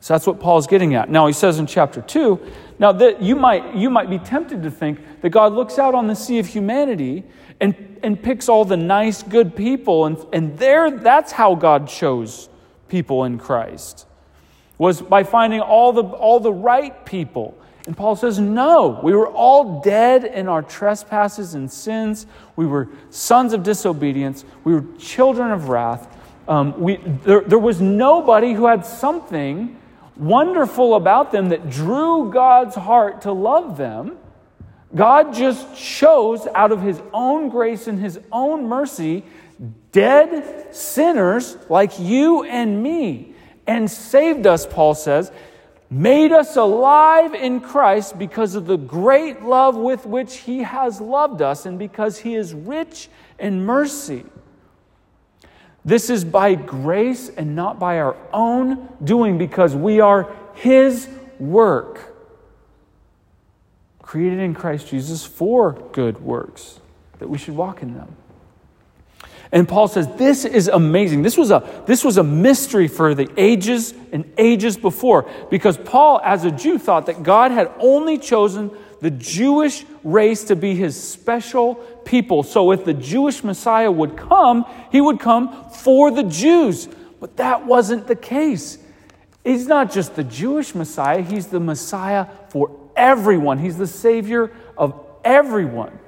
So 0.00 0.14
that's 0.14 0.26
what 0.26 0.40
Paul's 0.40 0.66
getting 0.66 0.96
at. 0.96 1.08
Now 1.08 1.28
he 1.28 1.32
says 1.32 1.60
in 1.60 1.66
chapter 1.66 2.02
2, 2.02 2.40
now 2.80 2.90
that 2.90 3.22
you 3.22 3.36
might 3.36 3.76
you 3.76 3.88
might 3.88 4.10
be 4.10 4.18
tempted 4.18 4.64
to 4.64 4.70
think 4.70 4.98
that 5.20 5.30
God 5.30 5.52
looks 5.52 5.78
out 5.78 5.94
on 5.94 6.08
the 6.08 6.16
sea 6.16 6.40
of 6.40 6.46
humanity 6.46 7.22
and, 7.60 8.00
and 8.02 8.20
picks 8.20 8.48
all 8.48 8.64
the 8.64 8.76
nice, 8.76 9.22
good 9.22 9.54
people, 9.54 10.06
and, 10.06 10.18
and 10.32 10.58
there 10.58 10.90
that's 10.90 11.30
how 11.30 11.54
God 11.54 11.86
chose 11.86 12.48
people 12.88 13.22
in 13.22 13.38
Christ. 13.38 14.08
Was 14.76 15.00
by 15.00 15.22
finding 15.22 15.60
all 15.60 15.92
the 15.92 16.02
all 16.02 16.40
the 16.40 16.52
right 16.52 17.06
people. 17.06 17.56
And 17.86 17.96
Paul 17.96 18.14
says, 18.14 18.38
No, 18.38 19.00
we 19.02 19.12
were 19.12 19.28
all 19.28 19.80
dead 19.80 20.24
in 20.24 20.48
our 20.48 20.62
trespasses 20.62 21.54
and 21.54 21.70
sins. 21.70 22.26
We 22.54 22.66
were 22.66 22.88
sons 23.10 23.52
of 23.52 23.62
disobedience. 23.62 24.44
We 24.64 24.74
were 24.74 24.84
children 24.98 25.50
of 25.50 25.68
wrath. 25.68 26.08
Um, 26.46 26.80
we, 26.80 26.96
there, 26.96 27.40
there 27.40 27.58
was 27.58 27.80
nobody 27.80 28.52
who 28.52 28.66
had 28.66 28.84
something 28.84 29.78
wonderful 30.16 30.94
about 30.94 31.32
them 31.32 31.48
that 31.48 31.70
drew 31.70 32.30
God's 32.30 32.74
heart 32.74 33.22
to 33.22 33.32
love 33.32 33.76
them. 33.76 34.18
God 34.94 35.32
just 35.32 35.74
chose 35.76 36.46
out 36.54 36.70
of 36.70 36.82
his 36.82 37.00
own 37.12 37.48
grace 37.48 37.86
and 37.86 37.98
his 37.98 38.20
own 38.30 38.68
mercy 38.68 39.24
dead 39.90 40.74
sinners 40.74 41.56
like 41.68 41.98
you 41.98 42.44
and 42.44 42.82
me 42.82 43.34
and 43.66 43.90
saved 43.90 44.46
us, 44.46 44.66
Paul 44.66 44.94
says, 44.94 45.30
made 45.92 46.32
us 46.32 46.56
alive 46.56 47.34
in 47.34 47.60
Christ 47.60 48.18
because 48.18 48.54
of 48.54 48.66
the 48.66 48.78
great 48.78 49.42
love 49.42 49.76
with 49.76 50.06
which 50.06 50.38
he 50.38 50.62
has 50.62 51.00
loved 51.00 51.42
us 51.42 51.66
and 51.66 51.78
because 51.78 52.18
he 52.18 52.34
is 52.34 52.54
rich 52.54 53.08
in 53.38 53.64
mercy. 53.64 54.24
This 55.84 56.10
is 56.10 56.24
by 56.24 56.54
grace 56.54 57.28
and 57.28 57.56
not 57.56 57.78
by 57.78 57.98
our 57.98 58.16
own 58.32 58.88
doing 59.02 59.36
because 59.36 59.74
we 59.74 60.00
are 60.00 60.32
His 60.54 61.08
work, 61.38 62.14
created 64.00 64.38
in 64.38 64.54
Christ 64.54 64.88
Jesus 64.88 65.26
for 65.26 65.72
good 65.92 66.22
works, 66.22 66.80
that 67.18 67.28
we 67.28 67.36
should 67.36 67.56
walk 67.56 67.82
in 67.82 67.94
them. 67.94 68.16
And 69.52 69.68
Paul 69.68 69.86
says, 69.86 70.08
This 70.16 70.46
is 70.46 70.68
amazing. 70.68 71.22
This 71.22 71.36
was, 71.36 71.50
a, 71.50 71.84
this 71.86 72.02
was 72.02 72.16
a 72.16 72.24
mystery 72.24 72.88
for 72.88 73.14
the 73.14 73.28
ages 73.36 73.92
and 74.10 74.30
ages 74.38 74.78
before, 74.78 75.30
because 75.50 75.76
Paul, 75.76 76.20
as 76.24 76.44
a 76.44 76.50
Jew, 76.50 76.78
thought 76.78 77.06
that 77.06 77.22
God 77.22 77.52
had 77.52 77.70
only 77.78 78.18
chosen 78.18 78.70
the 79.00 79.10
Jewish 79.10 79.84
race 80.04 80.44
to 80.44 80.56
be 80.56 80.74
his 80.74 81.00
special 81.00 81.74
people. 82.04 82.42
So 82.44 82.70
if 82.70 82.84
the 82.84 82.94
Jewish 82.94 83.44
Messiah 83.44 83.90
would 83.90 84.16
come, 84.16 84.64
he 84.90 85.00
would 85.00 85.20
come 85.20 85.70
for 85.70 86.10
the 86.10 86.22
Jews. 86.22 86.88
But 87.20 87.36
that 87.36 87.66
wasn't 87.66 88.06
the 88.06 88.16
case. 88.16 88.78
He's 89.44 89.66
not 89.66 89.92
just 89.92 90.14
the 90.14 90.24
Jewish 90.24 90.74
Messiah, 90.74 91.20
he's 91.20 91.48
the 91.48 91.60
Messiah 91.60 92.26
for 92.50 92.70
everyone. 92.96 93.58
He's 93.58 93.76
the 93.76 93.86
Savior 93.86 94.52
of 94.78 95.04
everyone. 95.24 95.98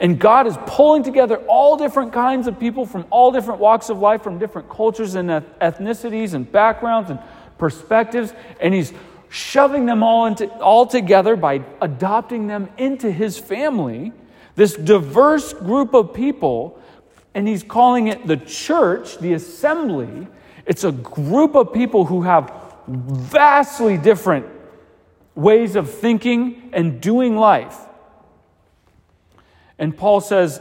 And 0.00 0.18
God 0.18 0.46
is 0.46 0.56
pulling 0.66 1.02
together 1.02 1.36
all 1.48 1.76
different 1.76 2.12
kinds 2.12 2.46
of 2.46 2.58
people 2.58 2.86
from 2.86 3.06
all 3.10 3.32
different 3.32 3.60
walks 3.60 3.88
of 3.88 3.98
life, 3.98 4.22
from 4.22 4.38
different 4.38 4.68
cultures 4.68 5.14
and 5.14 5.28
ethnicities 5.30 6.34
and 6.34 6.50
backgrounds 6.50 7.10
and 7.10 7.18
perspectives. 7.58 8.32
And 8.60 8.74
He's 8.74 8.92
shoving 9.28 9.86
them 9.86 10.02
all, 10.02 10.26
into, 10.26 10.48
all 10.58 10.86
together 10.86 11.36
by 11.36 11.62
adopting 11.80 12.46
them 12.46 12.68
into 12.78 13.10
his 13.10 13.38
family, 13.38 14.12
this 14.54 14.74
diverse 14.74 15.52
group 15.52 15.94
of 15.94 16.14
people, 16.14 16.80
and 17.34 17.46
he's 17.46 17.62
calling 17.62 18.08
it 18.08 18.26
the 18.26 18.36
church, 18.36 19.18
the 19.18 19.34
assembly. 19.34 20.26
It's 20.66 20.84
a 20.84 20.92
group 20.92 21.54
of 21.54 21.72
people 21.72 22.04
who 22.04 22.22
have 22.22 22.52
vastly 22.86 23.96
different 23.96 24.46
ways 25.34 25.76
of 25.76 25.90
thinking 25.90 26.70
and 26.72 27.00
doing 27.00 27.36
life. 27.36 27.78
And 29.78 29.96
Paul 29.96 30.20
says 30.20 30.60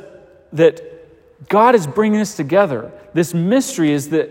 that 0.54 0.82
God 1.50 1.76
is 1.76 1.88
bringing 1.88 2.22
us 2.22 2.36
together. 2.36 2.92
This 3.14 3.34
mystery 3.34 3.92
is 3.92 4.10
that, 4.10 4.30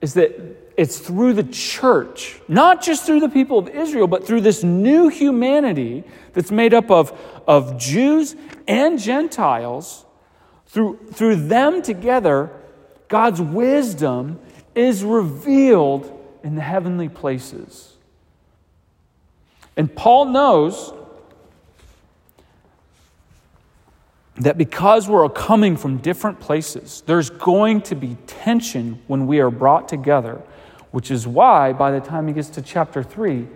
is 0.00 0.14
that 0.14 0.32
it's 0.76 0.98
through 0.98 1.34
the 1.34 1.44
church, 1.44 2.40
not 2.48 2.82
just 2.82 3.06
through 3.06 3.20
the 3.20 3.28
people 3.28 3.58
of 3.58 3.68
Israel, 3.68 4.06
but 4.06 4.26
through 4.26 4.40
this 4.40 4.64
new 4.64 5.08
humanity 5.08 6.04
that's 6.32 6.50
made 6.50 6.74
up 6.74 6.90
of, 6.90 7.16
of 7.46 7.78
Jews 7.78 8.34
and 8.66 8.98
Gentiles. 8.98 10.04
Through, 10.66 10.98
through 11.12 11.36
them 11.46 11.82
together, 11.82 12.50
God's 13.06 13.40
wisdom 13.40 14.40
is 14.74 15.04
revealed 15.04 16.10
in 16.42 16.56
the 16.56 16.60
heavenly 16.62 17.08
places. 17.08 17.92
And 19.76 19.94
Paul 19.94 20.26
knows 20.26 20.92
that 24.36 24.58
because 24.58 25.08
we're 25.08 25.28
coming 25.28 25.76
from 25.76 25.98
different 25.98 26.40
places, 26.40 27.02
there's 27.06 27.30
going 27.30 27.82
to 27.82 27.94
be 27.94 28.16
tension 28.26 29.00
when 29.06 29.26
we 29.26 29.40
are 29.40 29.50
brought 29.50 29.88
together 29.88 30.42
which 30.94 31.10
is 31.10 31.26
why 31.26 31.72
by 31.72 31.90
the 31.90 31.98
time 31.98 32.28
he 32.28 32.32
gets 32.32 32.48
to 32.50 32.62
chapter 32.62 33.02
3, 33.02 33.48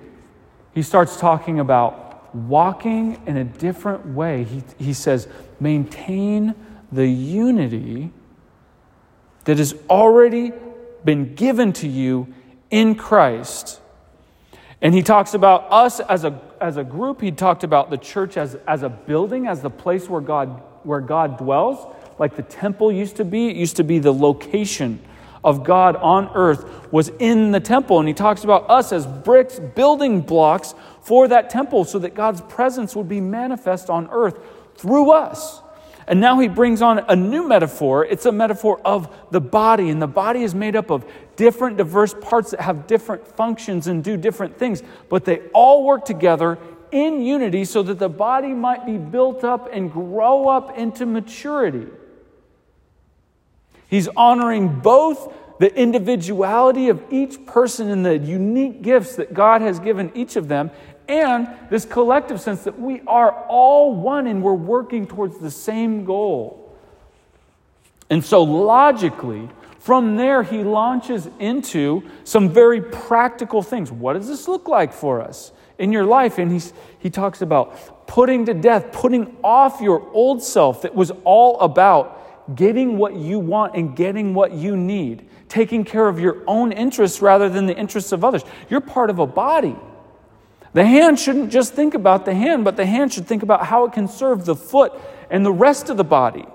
he 0.75 0.83
starts 0.83 1.21
talking 1.21 1.61
about 1.61 2.35
walking 2.35 3.23
in 3.27 3.37
a 3.37 3.45
different 3.45 4.05
way. 4.07 4.43
He, 4.43 4.63
he 4.77 4.93
says, 4.93 5.29
maintain 5.61 6.57
the 6.91 7.07
unity 7.07 8.11
that 9.45 9.59
has 9.59 9.73
already 9.89 10.53
been 11.05 11.37
given 11.37 11.73
to 11.75 11.87
you 11.87 12.27
in 12.73 12.97
Christ. 12.97 13.81
And 14.83 14.93
he 14.93 15.05
talks 15.05 15.33
about 15.33 15.69
us 15.71 16.01
as 16.01 16.25
a, 16.25 16.41
as 16.61 16.77
a 16.77 16.83
group. 16.83 17.21
He 17.21 17.31
talked 17.31 17.63
about 17.63 17.89
the 17.89 17.99
church 17.99 18.37
as, 18.37 18.57
as 18.67 18.83
a 18.83 18.89
building, 18.89 19.47
as 19.47 19.63
the 19.63 19.71
place 19.71 20.09
where 20.09 20.21
God, 20.21 20.61
where 20.85 21.01
God 21.01 21.39
dwells, 21.39 21.95
like 22.19 22.37
the 22.37 22.43
temple 22.43 22.91
used 22.91 23.17
to 23.17 23.25
be. 23.25 23.49
It 23.49 23.57
used 23.57 23.77
to 23.77 23.85
be 23.85 23.99
the 23.99 24.13
location 24.13 25.01
of 25.45 25.65
God 25.65 25.97
on 25.97 26.31
earth 26.35 26.93
was 26.93 27.11
in 27.19 27.53
the 27.53 27.61
temple. 27.61 27.99
And 27.99 28.09
he 28.09 28.15
talks 28.15 28.45
about 28.45 28.69
us 28.69 28.93
as 28.93 29.07
bricks, 29.07 29.59
building 29.59 30.21
blocks 30.21 30.75
for 31.03 31.29
that 31.29 31.51
temple 31.51 31.85
so 31.85 31.99
that 32.01 32.15
God's 32.15 32.41
presence 32.43 32.97
would 32.97 33.09
be 33.09 33.21
manifest 33.21 33.89
on 33.89 34.09
earth 34.11 34.39
through 34.77 35.13
us. 35.13 35.63
And 36.07 36.21
now 36.21 36.39
he 36.39 36.49
brings 36.49 36.81
on 36.81 37.01
a 37.01 37.15
new 37.15 37.47
metaphor. 37.47 38.05
It's 38.05 38.25
a 38.25 38.33
metaphor 38.33 38.81
of 38.83 39.15
the 39.31 39.43
body. 39.43 39.91
And 39.91 40.01
the 40.01 40.07
body 40.07 40.43
is 40.43 40.55
made 40.55 40.75
up 40.75 40.91
of 40.91 41.05
different, 41.37 41.77
diverse 41.77 42.15
parts 42.15 42.53
that 42.53 42.61
have 42.61 42.87
different 42.87 43.27
functions 43.27 43.87
and 43.87 44.03
do 44.03 44.17
different 44.17 44.59
things. 44.59 44.83
But 45.11 45.27
they 45.27 45.41
all 45.53 45.85
work 45.85 46.07
together 46.07 46.59
in 46.93 47.23
unity 47.23 47.65
so 47.65 47.83
that 47.83 47.99
the 47.99 48.09
body 48.09 48.49
might 48.49 48.87
be 48.87 48.99
built 48.99 49.45
up 49.45 49.69
and 49.73 49.93
grow 49.93 50.49
up 50.49 50.77
into 50.79 51.07
maturity. 51.07 51.87
He's 53.89 54.09
honoring 54.09 54.81
both 54.81 55.33
the 55.59 55.75
individuality 55.75 56.89
of 56.89 57.03
each 57.11 57.45
person 57.47 57.89
and 57.89 58.05
the 58.05 58.19
unique 58.19 58.83
gifts 58.83 59.17
that 59.17 59.35
God 59.35 59.61
has 59.61 59.81
given 59.81 60.13
each 60.15 60.37
of 60.37 60.49
them, 60.49 60.71
and 61.09 61.49
this 61.71 61.85
collective 61.85 62.41
sense 62.41 62.65
that 62.65 62.79
we 62.79 63.01
are 63.07 63.33
all 63.49 63.95
one 63.95 64.27
and 64.27 64.43
we're 64.43 64.53
working 64.53 65.07
towards 65.07 65.39
the 65.39 65.51
same 65.51 66.05
goal. 66.05 66.77
And 68.11 68.25
so, 68.25 68.43
logically, 68.43 69.49
from 69.79 70.17
there, 70.17 70.43
he 70.43 70.63
launches 70.63 71.29
into 71.39 72.03
some 72.25 72.51
very 72.51 72.81
practical 72.81 73.63
things. 73.63 73.91
What 73.91 74.15
does 74.15 74.29
this 74.29 74.47
look 74.47 74.69
like 74.69 74.93
for 74.93 75.21
us 75.21 75.53
in 75.79 75.93
your 75.93 76.05
life? 76.05 76.39
And 76.39 76.51
he's, 76.51 76.73
he 76.99 77.11
talks 77.11 77.41
about 77.41 78.07
putting 78.07 78.47
to 78.47 78.55
death, 78.55 78.93
putting 78.93 79.37
off 79.43 79.81
your 79.81 80.09
old 80.13 80.43
self 80.43 80.83
that 80.83 80.95
was 80.95 81.13
all 81.25 81.61
about 81.61 82.57
getting 82.57 82.97
what 82.97 83.15
you 83.15 83.39
want 83.39 83.75
and 83.75 83.95
getting 83.95 84.35
what 84.35 84.53
you 84.53 84.77
need, 84.77 85.29
taking 85.49 85.85
care 85.85 86.09
of 86.09 86.19
your 86.19 86.43
own 86.47 86.73
interests 86.73 87.21
rather 87.21 87.49
than 87.49 87.67
the 87.67 87.77
interests 87.77 88.13
of 88.13 88.25
others. 88.25 88.43
You're 88.71 88.81
part 88.81 89.11
of 89.11 89.19
a 89.19 89.27
body. 89.27 89.77
The 90.73 90.85
hand 90.85 91.19
shouldn't 91.19 91.51
just 91.51 91.75
think 91.75 91.95
about 91.95 92.25
the 92.25 92.35
hand, 92.35 92.65
but 92.65 92.77
the 92.77 92.87
hand 92.87 93.13
should 93.13 93.27
think 93.27 93.43
about 93.43 93.67
how 93.67 93.85
it 93.85 93.93
can 93.93 94.09
serve 94.09 94.45
the 94.45 94.55
foot 94.55 94.93
and 95.31 95.45
the 95.45 95.53
rest 95.53 95.91
of 95.91 95.97
the 95.97 96.05
body. 96.05 96.47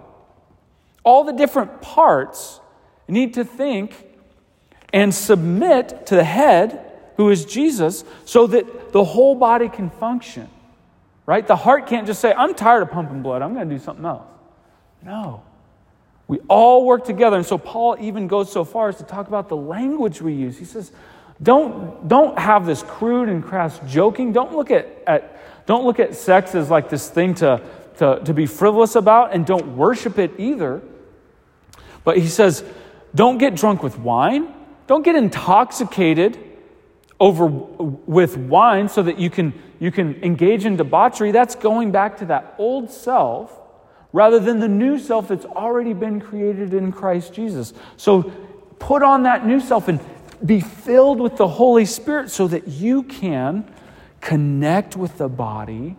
All 1.04 1.24
the 1.24 1.34
different 1.34 1.82
parts 1.82 2.60
need 3.08 3.34
to 3.36 3.44
think 3.44 4.08
and 4.92 5.14
submit 5.14 6.06
to 6.08 6.16
the 6.16 6.24
head, 6.24 6.93
who 7.18 7.30
is 7.30 7.46
Jesus, 7.46 8.04
so 8.26 8.48
that 8.48 8.92
the 8.92 9.04
whole 9.04 9.36
body 9.36 9.70
can 9.70 9.90
function. 9.90 10.50
Right? 11.26 11.46
The 11.48 11.56
heart 11.56 11.88
can't 11.88 12.06
just 12.06 12.20
say, 12.20 12.34
I'm 12.34 12.54
tired 12.54 12.84
of 12.84 12.92
pumping 12.92 13.22
blood, 13.22 13.42
I'm 13.42 13.54
going 13.54 13.70
to 13.70 13.76
do 13.76 13.82
something 13.82 14.06
else. 14.06 14.28
No. 15.04 15.44
We 16.28 16.40
all 16.48 16.86
work 16.86 17.06
together. 17.06 17.38
And 17.38 17.46
so 17.46 17.58
Paul 17.58 17.98
even 18.00 18.28
goes 18.28 18.52
so 18.52 18.64
far 18.64 18.90
as 18.90 18.98
to 18.98 19.04
talk 19.04 19.28
about 19.28 19.50
the 19.50 19.58
language 19.58 20.22
we 20.22 20.34
use. 20.34 20.58
He 20.58 20.66
says, 20.66 20.92
don't, 21.42 22.08
don't 22.08 22.38
have 22.40 22.66
this 22.66 22.84
crude 22.84 23.30
and 23.30 23.44
crass 23.44 23.80
joking. 23.88 24.34
Don't 24.34 24.56
look 24.56 24.72
at, 24.72 24.88
at, 25.06 25.66
don't 25.66 25.86
look 25.86 26.00
at 26.00 26.16
sex 26.16 26.56
as 26.56 26.70
like 26.70 26.90
this 26.90 27.10
thing 27.10 27.36
to, 27.36 27.62
to, 27.98 28.22
to 28.24 28.34
be 28.34 28.46
frivolous 28.46 28.96
about, 28.96 29.34
and 29.34 29.46
don't 29.46 29.76
worship 29.78 30.18
it 30.18 30.32
either. 30.38 30.82
But 32.04 32.18
he 32.18 32.28
says, 32.28 32.64
don't 33.14 33.38
get 33.38 33.56
drunk 33.56 33.84
with 33.84 33.98
wine. 34.00 34.54
Don't 34.88 35.04
get 35.04 35.16
intoxicated 35.16 36.38
over 37.20 37.46
with 37.46 38.38
wine 38.38 38.90
so 38.90 39.02
that 39.04 39.18
you 39.18 39.30
can, 39.30 39.54
you 39.80 39.92
can 39.92 40.22
engage 40.24 40.66
in 40.66 40.76
debauchery. 40.76 41.32
That's 41.32 41.56
going 41.56 41.92
back 41.92 42.18
to 42.18 42.26
that 42.26 42.56
old 42.58 42.92
self 42.92 43.60
rather 44.12 44.40
than 44.40 44.60
the 44.60 44.68
new 44.68 45.00
self 45.00 45.28
that's 45.28 45.46
already 45.46 45.94
been 45.94 46.22
created 46.22 46.74
in 46.74 46.92
Christ 46.92 47.34
Jesus. 47.34 47.74
So 47.98 48.24
put 48.80 49.04
on 49.04 49.24
that 49.24 49.46
new 49.46 49.60
self 49.60 49.88
and 49.88 50.00
be 50.46 50.60
filled 50.60 51.20
with 51.20 51.38
the 51.38 51.48
Holy 51.48 51.86
Spirit 51.86 52.30
so 52.30 52.48
that 52.48 52.68
you 52.68 53.04
can 53.04 53.66
connect 54.22 54.96
with 54.96 55.18
the 55.18 55.30
body 55.30 55.96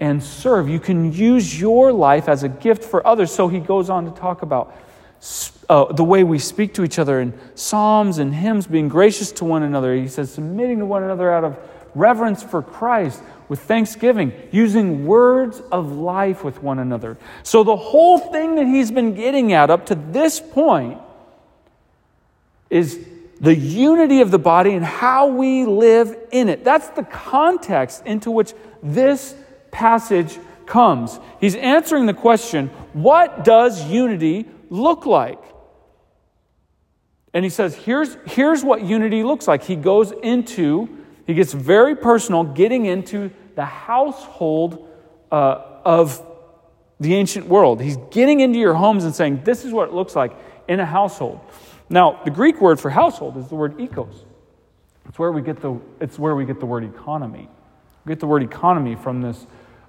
and 0.00 0.22
serve. 0.22 0.68
You 0.68 0.80
can 0.80 1.12
use 1.12 1.60
your 1.60 1.92
life 1.92 2.28
as 2.28 2.42
a 2.42 2.48
gift 2.48 2.84
for 2.84 3.06
others. 3.06 3.32
So 3.32 3.48
he 3.48 3.58
goes 3.58 3.90
on 3.90 4.04
to 4.04 4.10
talk 4.18 4.42
about 4.42 4.74
uh, 5.68 5.92
the 5.92 6.04
way 6.04 6.24
we 6.24 6.38
speak 6.38 6.74
to 6.74 6.84
each 6.84 6.98
other 6.98 7.20
in 7.20 7.38
psalms 7.54 8.18
and 8.18 8.34
hymns, 8.34 8.66
being 8.66 8.88
gracious 8.88 9.32
to 9.32 9.44
one 9.44 9.62
another. 9.62 9.94
He 9.94 10.08
says, 10.08 10.32
submitting 10.32 10.78
to 10.78 10.86
one 10.86 11.02
another 11.02 11.32
out 11.32 11.44
of 11.44 11.58
reverence 11.94 12.42
for 12.42 12.62
Christ 12.62 13.22
with 13.48 13.60
thanksgiving, 13.60 14.32
using 14.52 15.06
words 15.06 15.60
of 15.72 15.92
life 15.92 16.44
with 16.44 16.62
one 16.62 16.78
another. 16.78 17.16
So, 17.42 17.64
the 17.64 17.76
whole 17.76 18.18
thing 18.18 18.56
that 18.56 18.66
he's 18.66 18.90
been 18.90 19.14
getting 19.14 19.52
at 19.52 19.70
up 19.70 19.86
to 19.86 19.94
this 19.94 20.38
point 20.38 20.98
is 22.70 22.98
the 23.40 23.54
unity 23.54 24.20
of 24.20 24.30
the 24.30 24.38
body 24.38 24.72
and 24.72 24.84
how 24.84 25.28
we 25.28 25.64
live 25.64 26.16
in 26.30 26.48
it. 26.48 26.64
That's 26.64 26.88
the 26.88 27.04
context 27.04 28.04
into 28.04 28.30
which 28.30 28.52
this 28.82 29.34
passage 29.70 30.38
comes. 30.66 31.18
He's 31.40 31.54
answering 31.54 32.06
the 32.06 32.14
question 32.14 32.68
what 32.92 33.44
does 33.44 33.84
unity 33.86 34.46
look 34.68 35.06
like? 35.06 35.42
And 37.34 37.44
he 37.44 37.50
says, 37.50 37.74
here's, 37.74 38.16
here's 38.26 38.64
what 38.64 38.82
unity 38.82 39.22
looks 39.22 39.46
like. 39.46 39.62
He 39.62 39.76
goes 39.76 40.12
into, 40.22 40.88
he 41.26 41.34
gets 41.34 41.52
very 41.52 41.94
personal, 41.94 42.44
getting 42.44 42.86
into 42.86 43.30
the 43.54 43.64
household 43.64 44.88
uh, 45.30 45.62
of 45.84 46.24
the 47.00 47.14
ancient 47.14 47.46
world. 47.46 47.80
He's 47.80 47.98
getting 48.10 48.40
into 48.40 48.58
your 48.58 48.74
homes 48.74 49.04
and 49.04 49.14
saying, 49.14 49.42
this 49.44 49.64
is 49.64 49.72
what 49.72 49.88
it 49.88 49.94
looks 49.94 50.16
like 50.16 50.32
in 50.68 50.80
a 50.80 50.86
household. 50.86 51.40
Now, 51.90 52.20
the 52.24 52.30
Greek 52.30 52.60
word 52.60 52.80
for 52.80 52.90
household 52.90 53.36
is 53.36 53.48
the 53.48 53.54
word 53.54 53.76
oikos. 53.78 54.24
It's 55.06 55.18
where 55.18 55.32
we 55.32 55.42
get 55.42 55.60
the, 55.60 55.80
it's 56.00 56.18
where 56.18 56.34
we 56.34 56.44
get 56.44 56.60
the 56.60 56.66
word 56.66 56.84
economy. 56.84 57.48
We 58.04 58.10
get 58.10 58.20
the 58.20 58.26
word 58.26 58.42
economy 58.42 58.94
from 58.94 59.22
this, 59.22 59.46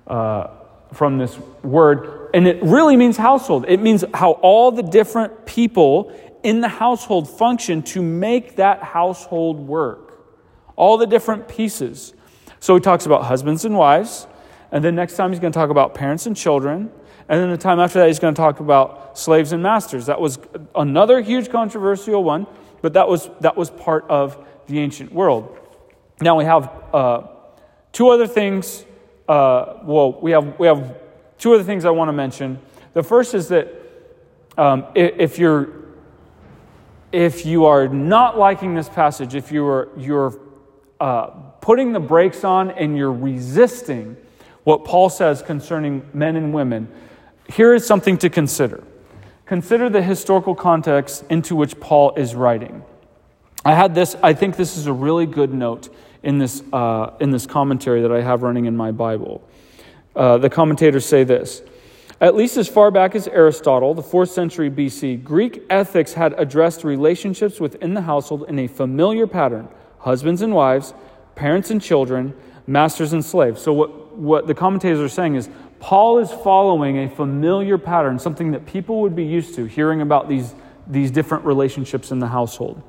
uh, 0.08 0.48
from 0.94 1.18
this 1.18 1.38
word, 1.64 2.30
and 2.34 2.48
it 2.48 2.62
really 2.64 2.98
means 2.98 3.18
household. 3.18 3.66
It 3.68 3.80
means 3.80 4.04
how 4.14 4.32
all 4.32 4.72
the 4.72 4.84
different 4.84 5.46
people 5.46 6.12
in 6.44 6.62
the 6.62 6.68
household 6.68 7.30
function 7.30 7.82
to 7.84 8.02
make 8.02 8.56
that 8.56 8.82
household 8.82 9.60
work. 9.60 10.26
All 10.76 10.98
the 10.98 11.08
different 11.08 11.48
pieces. 11.48 12.14
So 12.60 12.76
he 12.76 12.82
talks 12.82 13.06
about 13.06 13.26
husbands 13.26 13.66
and 13.66 13.78
wives, 13.78 14.28
and 14.72 14.84
then 14.84 14.96
next 14.96 15.16
time 15.16 15.32
he's 15.32 15.40
going 15.40 15.54
to 15.54 15.60
talk 15.60 15.70
about 15.70 15.94
parents 15.94 16.26
and 16.26 16.36
children, 16.36 16.92
and 17.30 17.40
then 17.40 17.52
the 17.52 17.58
time 17.58 17.80
after 17.80 18.00
that, 18.00 18.08
he's 18.08 18.18
going 18.18 18.34
to 18.34 18.42
talk 18.42 18.60
about 18.60 19.18
slaves 19.18 19.52
and 19.52 19.62
masters. 19.62 20.08
That 20.08 20.20
was 20.20 20.40
another 20.74 21.22
huge 21.22 21.50
controversial 21.52 22.24
one, 22.24 22.48
but 22.82 22.94
that 22.94 23.08
was, 23.08 23.30
that 23.42 23.56
was 23.56 23.70
part 23.70 24.06
of 24.10 24.44
the 24.66 24.80
ancient 24.80 25.14
world. 25.14 25.56
Now 26.22 26.38
we 26.38 26.46
have 26.46 26.72
uh, 26.92 27.28
two 27.92 28.10
other 28.10 28.26
things. 28.26 28.84
Uh, 29.30 29.78
well, 29.84 30.20
we 30.20 30.32
have, 30.32 30.58
we 30.58 30.66
have 30.66 30.98
two 31.38 31.54
other 31.54 31.64
things 31.64 31.86
I 31.86 31.92
want 31.92 32.10
to 32.10 32.14
mention. 32.14 32.60
The 32.94 33.04
first 33.04 33.36
is 33.36 33.48
that 33.50 33.68
um, 34.58 34.88
if 34.96 35.38
you're 35.38 35.70
if 37.12 37.46
you 37.46 37.66
are 37.66 37.88
not 37.88 38.38
liking 38.38 38.74
this 38.76 38.90
passage, 38.90 39.36
if 39.36 39.52
you 39.52 39.66
are 39.66 39.90
you're 39.96 40.40
uh, 41.00 41.28
putting 41.62 41.94
the 41.94 42.00
brakes 42.00 42.44
on 42.44 42.72
and 42.72 42.98
you're 42.98 43.14
resisting 43.14 44.18
what 44.64 44.84
Paul 44.84 45.10
says 45.10 45.42
concerning 45.44 46.08
men 46.14 46.36
and 46.36 46.52
women, 46.52 46.88
here 47.48 47.74
is 47.74 47.86
something 47.86 48.18
to 48.18 48.30
consider. 48.30 48.84
Consider 49.46 49.90
the 49.90 50.02
historical 50.02 50.56
context 50.56 51.24
into 51.30 51.56
which 51.56 51.80
Paul 51.80 52.14
is 52.16 52.36
writing. 52.36 52.84
I 53.64 53.76
had 53.76 53.96
this, 53.96 54.16
I 54.22 54.34
think 54.34 54.56
this 54.56 54.78
is 54.78 54.88
a 54.88 54.94
really 54.94 55.26
good 55.26 55.54
note 55.54 55.90
in 56.24 56.38
this, 56.38 56.62
uh, 56.74 57.12
in 57.20 57.32
this 57.32 57.46
commentary 57.46 58.02
that 58.02 58.12
I 58.12 58.22
have 58.22 58.44
running 58.44 58.66
in 58.66 58.76
my 58.76 58.92
Bible. 58.92 59.42
Uh, 60.16 60.38
the 60.38 60.50
commentators 60.50 61.06
say 61.06 61.24
this 61.24 61.62
At 62.20 62.36
least 62.36 62.58
as 62.58 62.68
far 62.68 62.92
back 62.92 63.16
as 63.16 63.28
Aristotle, 63.28 63.94
the 63.94 64.02
4th 64.02 64.30
century 64.30 64.70
BC, 64.70 65.24
Greek 65.24 65.64
ethics 65.70 66.14
had 66.14 66.34
addressed 66.38 66.84
relationships 66.84 67.60
within 67.60 67.94
the 67.94 68.02
household 68.02 68.46
in 68.48 68.60
a 68.60 68.68
familiar 68.68 69.28
pattern 69.28 69.68
husbands 70.00 70.42
and 70.42 70.54
wives, 70.54 70.94
parents 71.36 71.70
and 71.70 71.82
children, 71.82 72.34
masters 72.68 73.14
and 73.14 73.24
slaves. 73.24 73.62
So, 73.62 73.74
what, 73.74 74.18
what 74.18 74.48
the 74.48 74.54
commentators 74.54 75.00
are 75.00 75.10
saying 75.10 75.36
is 75.36 75.50
Paul 75.80 76.20
is 76.20 76.32
following 76.32 77.00
a 77.00 77.10
familiar 77.10 77.78
pattern, 77.78 78.20
something 78.20 78.52
that 78.52 78.66
people 78.66 79.02
would 79.02 79.16
be 79.16 79.24
used 79.24 79.56
to, 79.56 79.66
hearing 79.66 80.02
about 80.02 80.28
these, 80.28 80.54
these 80.88 81.12
different 81.12 81.46
relationships 81.46 82.12
in 82.12 82.20
the 82.20 82.28
household. 82.28 82.82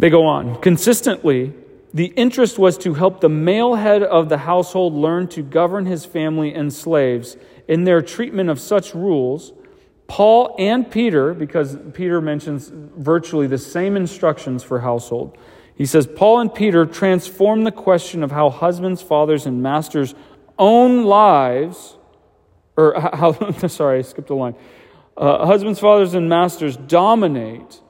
They 0.00 0.08
go 0.08 0.24
on. 0.24 0.58
Consistently, 0.62 1.52
the 1.92 2.06
interest 2.16 2.58
was 2.58 2.78
to 2.78 2.94
help 2.94 3.20
the 3.20 3.28
male 3.28 3.74
head 3.74 4.02
of 4.02 4.30
the 4.30 4.38
household 4.38 4.94
learn 4.94 5.28
to 5.28 5.42
govern 5.42 5.84
his 5.84 6.06
family 6.06 6.54
and 6.54 6.72
slaves 6.72 7.36
in 7.68 7.84
their 7.84 8.00
treatment 8.00 8.48
of 8.48 8.58
such 8.58 8.94
rules. 8.94 9.52
Paul 10.06 10.56
and 10.58 10.90
Peter, 10.90 11.34
because 11.34 11.76
Peter 11.92 12.22
mentions 12.22 12.72
virtually 12.72 13.46
the 13.46 13.58
same 13.58 13.94
instructions 13.94 14.62
for 14.62 14.80
household, 14.80 15.36
he 15.74 15.84
says, 15.84 16.06
Paul 16.06 16.40
and 16.40 16.54
Peter 16.54 16.86
transform 16.86 17.64
the 17.64 17.72
question 17.72 18.22
of 18.22 18.30
how 18.30 18.48
husbands, 18.48 19.02
fathers, 19.02 19.44
and 19.44 19.62
masters 19.62 20.14
own 20.58 21.04
lives, 21.04 21.98
or 22.74 22.98
how, 23.12 23.32
sorry, 23.68 23.98
I 23.98 24.02
skipped 24.02 24.30
a 24.30 24.34
line. 24.34 24.54
Uh, 25.14 25.44
husbands, 25.44 25.78
fathers, 25.78 26.14
and 26.14 26.26
masters 26.26 26.78
dominate 26.78 27.82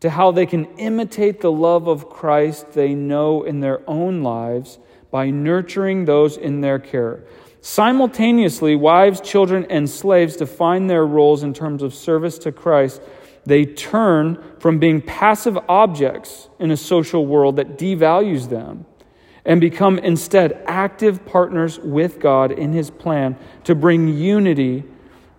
to 0.00 0.10
how 0.10 0.30
they 0.32 0.46
can 0.46 0.64
imitate 0.76 1.40
the 1.40 1.52
love 1.52 1.86
of 1.86 2.08
Christ 2.08 2.72
they 2.72 2.94
know 2.94 3.42
in 3.42 3.60
their 3.60 3.88
own 3.88 4.22
lives 4.22 4.78
by 5.10 5.30
nurturing 5.30 6.04
those 6.04 6.36
in 6.36 6.60
their 6.60 6.78
care. 6.78 7.24
Simultaneously, 7.60 8.74
wives, 8.74 9.20
children, 9.20 9.66
and 9.68 9.88
slaves 9.88 10.36
define 10.36 10.86
their 10.86 11.04
roles 11.04 11.42
in 11.42 11.52
terms 11.52 11.82
of 11.82 11.92
service 11.92 12.38
to 12.38 12.52
Christ 12.52 13.02
they 13.44 13.64
turn 13.64 14.42
from 14.58 14.78
being 14.78 15.00
passive 15.00 15.58
objects 15.68 16.48
in 16.58 16.70
a 16.70 16.76
social 16.76 17.26
world 17.26 17.56
that 17.56 17.78
devalues 17.78 18.48
them 18.48 18.86
and 19.44 19.60
become 19.60 19.98
instead 19.98 20.62
active 20.66 21.24
partners 21.24 21.78
with 21.78 22.20
God 22.20 22.52
in 22.52 22.72
His 22.72 22.90
plan 22.90 23.36
to 23.64 23.74
bring 23.74 24.08
unity 24.08 24.84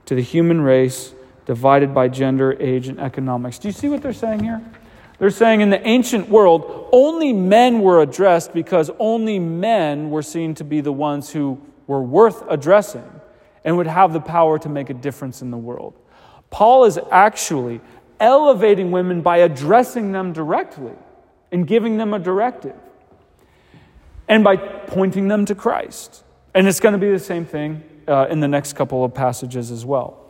to 0.06 0.16
the 0.16 0.22
human 0.22 0.62
race 0.62 1.14
divided 1.52 1.94
by 1.94 2.08
gender, 2.08 2.56
age, 2.62 2.88
and 2.88 2.98
economics. 2.98 3.60
Do 3.60 3.68
you 3.68 3.74
see 3.74 3.90
what 3.90 4.02
they're 4.02 4.14
saying 4.14 4.42
here? 4.42 4.62
They're 5.20 5.30
saying 5.30 5.60
in 5.60 5.70
the 5.70 5.86
ancient 5.86 6.30
world, 6.30 6.88
only 6.94 7.34
men 7.34 7.82
were 7.82 8.02
addressed 8.02 8.54
because 8.54 8.90
only 9.00 9.38
men 9.38 10.12
were 10.12 10.22
seen 10.22 10.56
to 10.56 10.64
be 10.64 10.80
the 10.80 10.94
ones 10.94 11.30
who 11.30 11.60
were 11.88 12.02
worth 12.02 12.42
addressing 12.50 13.04
and 13.66 13.76
would 13.76 13.88
have 13.88 14.14
the 14.14 14.22
power 14.22 14.60
to 14.60 14.70
make 14.70 14.90
a 14.90 14.94
difference 14.94 15.42
in 15.42 15.52
the 15.52 15.58
world. 15.58 15.94
Paul 16.52 16.86
is 16.86 16.98
actually 17.12 17.82
elevating 18.22 18.92
women 18.92 19.20
by 19.20 19.40
addressing 19.40 20.14
them 20.14 20.32
directly 20.32 20.96
and 21.52 21.68
giving 21.68 21.98
them 21.98 22.14
a 22.14 22.20
directive 22.20 22.80
and 24.30 24.42
by 24.42 24.56
pointing 24.56 25.28
them 25.28 25.44
to 25.48 25.54
Christ. 25.54 26.24
And 26.54 26.66
it's 26.66 26.80
going 26.80 26.94
to 26.94 26.98
be 26.98 27.12
the 27.12 27.20
same 27.20 27.46
thing 27.46 27.84
uh, 28.08 28.28
in 28.30 28.40
the 28.40 28.48
next 28.48 28.72
couple 28.72 29.04
of 29.04 29.14
passages 29.14 29.70
as 29.70 29.86
well. 29.86 30.21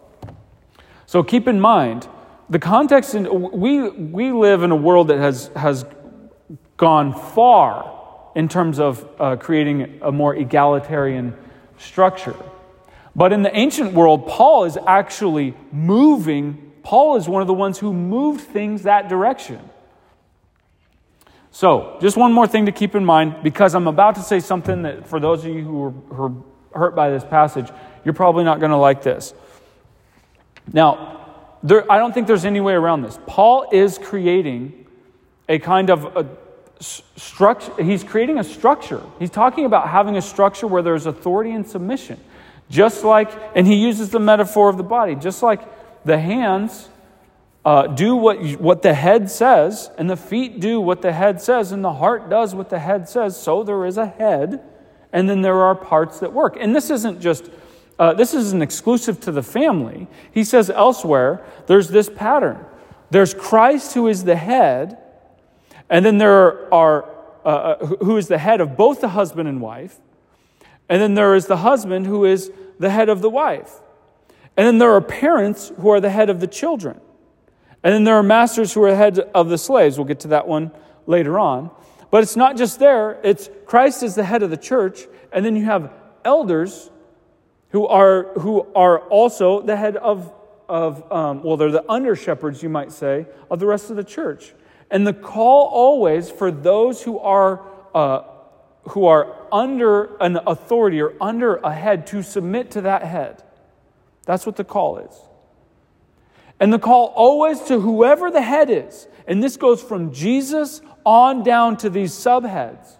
So 1.11 1.23
keep 1.23 1.49
in 1.49 1.59
mind 1.59 2.07
the 2.49 2.57
context 2.57 3.15
in, 3.15 3.51
we, 3.51 3.89
we 3.89 4.31
live 4.31 4.63
in 4.63 4.71
a 4.71 4.77
world 4.77 5.09
that 5.09 5.17
has, 5.17 5.51
has 5.57 5.83
gone 6.77 7.13
far 7.13 8.31
in 8.33 8.47
terms 8.47 8.79
of 8.79 9.05
uh, 9.19 9.35
creating 9.35 9.99
a 10.01 10.13
more 10.13 10.33
egalitarian 10.33 11.35
structure. 11.77 12.37
But 13.13 13.33
in 13.33 13.43
the 13.43 13.53
ancient 13.53 13.91
world, 13.91 14.25
Paul 14.25 14.63
is 14.63 14.77
actually 14.87 15.53
moving, 15.73 16.71
Paul 16.81 17.17
is 17.17 17.27
one 17.27 17.41
of 17.41 17.47
the 17.49 17.53
ones 17.53 17.77
who 17.77 17.91
moved 17.91 18.39
things 18.47 18.83
that 18.83 19.09
direction. 19.09 19.59
So, 21.51 21.97
just 21.99 22.15
one 22.15 22.31
more 22.31 22.47
thing 22.47 22.67
to 22.67 22.71
keep 22.71 22.95
in 22.95 23.03
mind, 23.03 23.43
because 23.43 23.75
I'm 23.75 23.87
about 23.89 24.15
to 24.15 24.21
say 24.21 24.39
something 24.39 24.83
that 24.83 25.09
for 25.09 25.19
those 25.19 25.43
of 25.43 25.53
you 25.53 25.61
who 25.61 25.83
are, 25.83 25.91
who 25.91 26.23
are 26.23 26.79
hurt 26.79 26.95
by 26.95 27.09
this 27.09 27.25
passage, 27.25 27.69
you're 28.05 28.13
probably 28.13 28.45
not 28.45 28.61
going 28.61 28.71
to 28.71 28.77
like 28.77 29.03
this. 29.03 29.33
Now, 30.73 31.57
there, 31.63 31.89
I 31.91 31.97
don't 31.97 32.13
think 32.13 32.27
there's 32.27 32.45
any 32.45 32.61
way 32.61 32.73
around 32.73 33.03
this. 33.03 33.19
Paul 33.27 33.67
is 33.71 33.97
creating 33.97 34.87
a 35.47 35.59
kind 35.59 35.89
of 35.89 36.05
a 36.15 36.27
structure. 36.81 37.83
He's 37.83 38.03
creating 38.03 38.39
a 38.39 38.43
structure. 38.43 39.01
He's 39.19 39.29
talking 39.29 39.65
about 39.65 39.89
having 39.89 40.17
a 40.17 40.21
structure 40.21 40.67
where 40.67 40.81
there's 40.81 41.05
authority 41.05 41.51
and 41.51 41.67
submission. 41.67 42.19
Just 42.69 43.03
like, 43.03 43.29
and 43.55 43.67
he 43.67 43.75
uses 43.75 44.09
the 44.09 44.19
metaphor 44.19 44.69
of 44.69 44.77
the 44.77 44.83
body, 44.83 45.15
just 45.15 45.43
like 45.43 45.61
the 46.05 46.17
hands 46.17 46.89
uh, 47.63 47.87
do 47.87 48.15
what, 48.15 48.41
what 48.59 48.81
the 48.81 48.93
head 48.93 49.29
says, 49.29 49.91
and 49.97 50.09
the 50.09 50.15
feet 50.17 50.59
do 50.59 50.81
what 50.81 51.01
the 51.01 51.11
head 51.11 51.41
says, 51.41 51.71
and 51.71 51.83
the 51.83 51.93
heart 51.93 52.29
does 52.29 52.55
what 52.55 52.69
the 52.69 52.79
head 52.79 53.07
says, 53.07 53.39
so 53.39 53.61
there 53.61 53.85
is 53.85 53.97
a 53.97 54.07
head, 54.07 54.63
and 55.13 55.29
then 55.29 55.41
there 55.41 55.61
are 55.61 55.75
parts 55.75 56.19
that 56.21 56.33
work. 56.33 56.57
And 56.59 56.75
this 56.75 56.89
isn't 56.89 57.21
just, 57.21 57.49
uh, 57.99 58.13
this 58.13 58.33
isn't 58.33 58.61
exclusive 58.61 59.19
to 59.21 59.31
the 59.31 59.43
family. 59.43 60.07
He 60.31 60.43
says 60.43 60.69
elsewhere, 60.69 61.45
there's 61.67 61.89
this 61.89 62.09
pattern. 62.09 62.65
There's 63.09 63.33
Christ 63.33 63.93
who 63.93 64.07
is 64.07 64.23
the 64.23 64.35
head, 64.35 64.97
and 65.89 66.05
then 66.05 66.17
there 66.17 66.73
are, 66.73 67.05
uh, 67.45 67.47
uh 67.47 67.85
who 67.85 68.17
is 68.17 68.27
the 68.27 68.37
head 68.37 68.61
of 68.61 68.77
both 68.77 69.01
the 69.01 69.09
husband 69.09 69.49
and 69.49 69.61
wife, 69.61 69.97
and 70.89 71.01
then 71.01 71.13
there 71.13 71.35
is 71.35 71.47
the 71.47 71.57
husband 71.57 72.05
who 72.05 72.25
is 72.25 72.51
the 72.79 72.89
head 72.89 73.09
of 73.09 73.21
the 73.21 73.29
wife. 73.29 73.79
And 74.57 74.67
then 74.67 74.77
there 74.77 74.91
are 74.91 75.01
parents 75.01 75.71
who 75.79 75.89
are 75.89 76.01
the 76.01 76.09
head 76.09 76.29
of 76.29 76.39
the 76.39 76.47
children. 76.47 76.99
And 77.83 77.93
then 77.93 78.03
there 78.03 78.15
are 78.15 78.23
masters 78.23 78.73
who 78.73 78.83
are 78.83 78.91
the 78.91 78.97
head 78.97 79.19
of 79.33 79.49
the 79.49 79.57
slaves. 79.57 79.97
We'll 79.97 80.05
get 80.05 80.19
to 80.21 80.27
that 80.29 80.47
one 80.47 80.71
later 81.07 81.39
on. 81.39 81.71
But 82.11 82.23
it's 82.23 82.35
not 82.35 82.57
just 82.57 82.77
there, 82.79 83.19
it's 83.23 83.49
Christ 83.65 84.03
is 84.03 84.15
the 84.15 84.25
head 84.25 84.43
of 84.43 84.49
the 84.49 84.57
church, 84.57 85.07
and 85.31 85.45
then 85.45 85.55
you 85.55 85.63
have 85.63 85.93
elders 86.25 86.89
who 87.71 87.87
are, 87.87 88.33
who 88.39 88.67
are 88.75 88.99
also 89.07 89.61
the 89.61 89.75
head 89.75 89.97
of, 89.97 90.31
of 90.69 91.09
um, 91.11 91.43
well, 91.43 91.57
they're 91.57 91.71
the 91.71 91.89
under 91.89 92.15
shepherds, 92.15 92.61
you 92.61 92.69
might 92.69 92.91
say, 92.91 93.25
of 93.49 93.59
the 93.59 93.65
rest 93.65 93.89
of 93.89 93.95
the 93.95 94.03
church. 94.03 94.53
And 94.89 95.07
the 95.07 95.13
call 95.13 95.67
always 95.67 96.29
for 96.29 96.51
those 96.51 97.01
who 97.01 97.17
are, 97.19 97.65
uh, 97.95 98.23
who 98.89 99.05
are 99.05 99.35
under 99.51 100.15
an 100.17 100.37
authority 100.45 101.01
or 101.01 101.13
under 101.21 101.55
a 101.57 101.73
head 101.73 102.07
to 102.07 102.21
submit 102.21 102.71
to 102.71 102.81
that 102.81 103.03
head. 103.03 103.41
That's 104.25 104.45
what 104.45 104.57
the 104.57 104.63
call 104.63 104.97
is. 104.97 105.15
And 106.59 106.71
the 106.71 106.79
call 106.79 107.07
always 107.15 107.59
to 107.61 107.79
whoever 107.79 108.29
the 108.29 108.41
head 108.41 108.69
is, 108.69 109.07
and 109.25 109.41
this 109.41 109.57
goes 109.57 109.81
from 109.81 110.13
Jesus 110.13 110.81
on 111.05 111.43
down 111.43 111.77
to 111.77 111.89
these 111.89 112.11
subheads. 112.11 112.97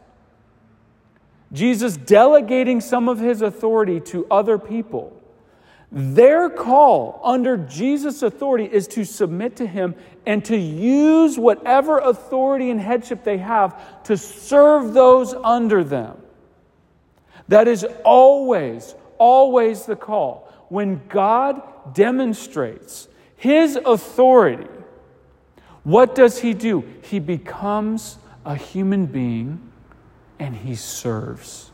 Jesus 1.54 1.98
delegating 1.98 2.80
some 2.80 3.10
of 3.10 3.20
his 3.20 3.42
authority 3.42 4.00
to 4.02 4.26
other 4.32 4.58
people. 4.58 5.18
Their 5.92 6.50
call 6.50 7.20
under 7.22 7.58
Jesus' 7.58 8.24
authority 8.24 8.64
is 8.64 8.88
to 8.90 9.04
submit 9.04 9.58
to 9.58 9.68
him 9.68 9.96
and 10.26 10.44
to 10.46 10.56
use 10.56 11.38
whatever 11.38 11.98
authority 12.00 12.70
and 12.70 12.80
headship 12.80 13.26
they 13.26 13.40
have 13.40 14.04
to 14.04 14.16
serve 14.16 14.94
those 14.94 15.34
under 15.34 15.84
them. 15.84 16.18
That 17.50 17.68
is 17.68 17.86
always, 18.06 18.96
always 19.18 19.86
the 19.86 19.98
call. 19.98 20.48
When 20.70 21.02
God 21.10 21.62
demonstrates 21.94 23.10
his 23.36 23.76
authority, 23.76 24.70
what 25.84 26.16
does 26.16 26.40
he 26.40 26.54
do? 26.54 26.86
He 27.02 27.20
becomes 27.20 28.18
a 28.46 28.56
human 28.56 29.08
being 29.08 29.71
and 30.42 30.56
he 30.56 30.74
serves. 30.74 31.70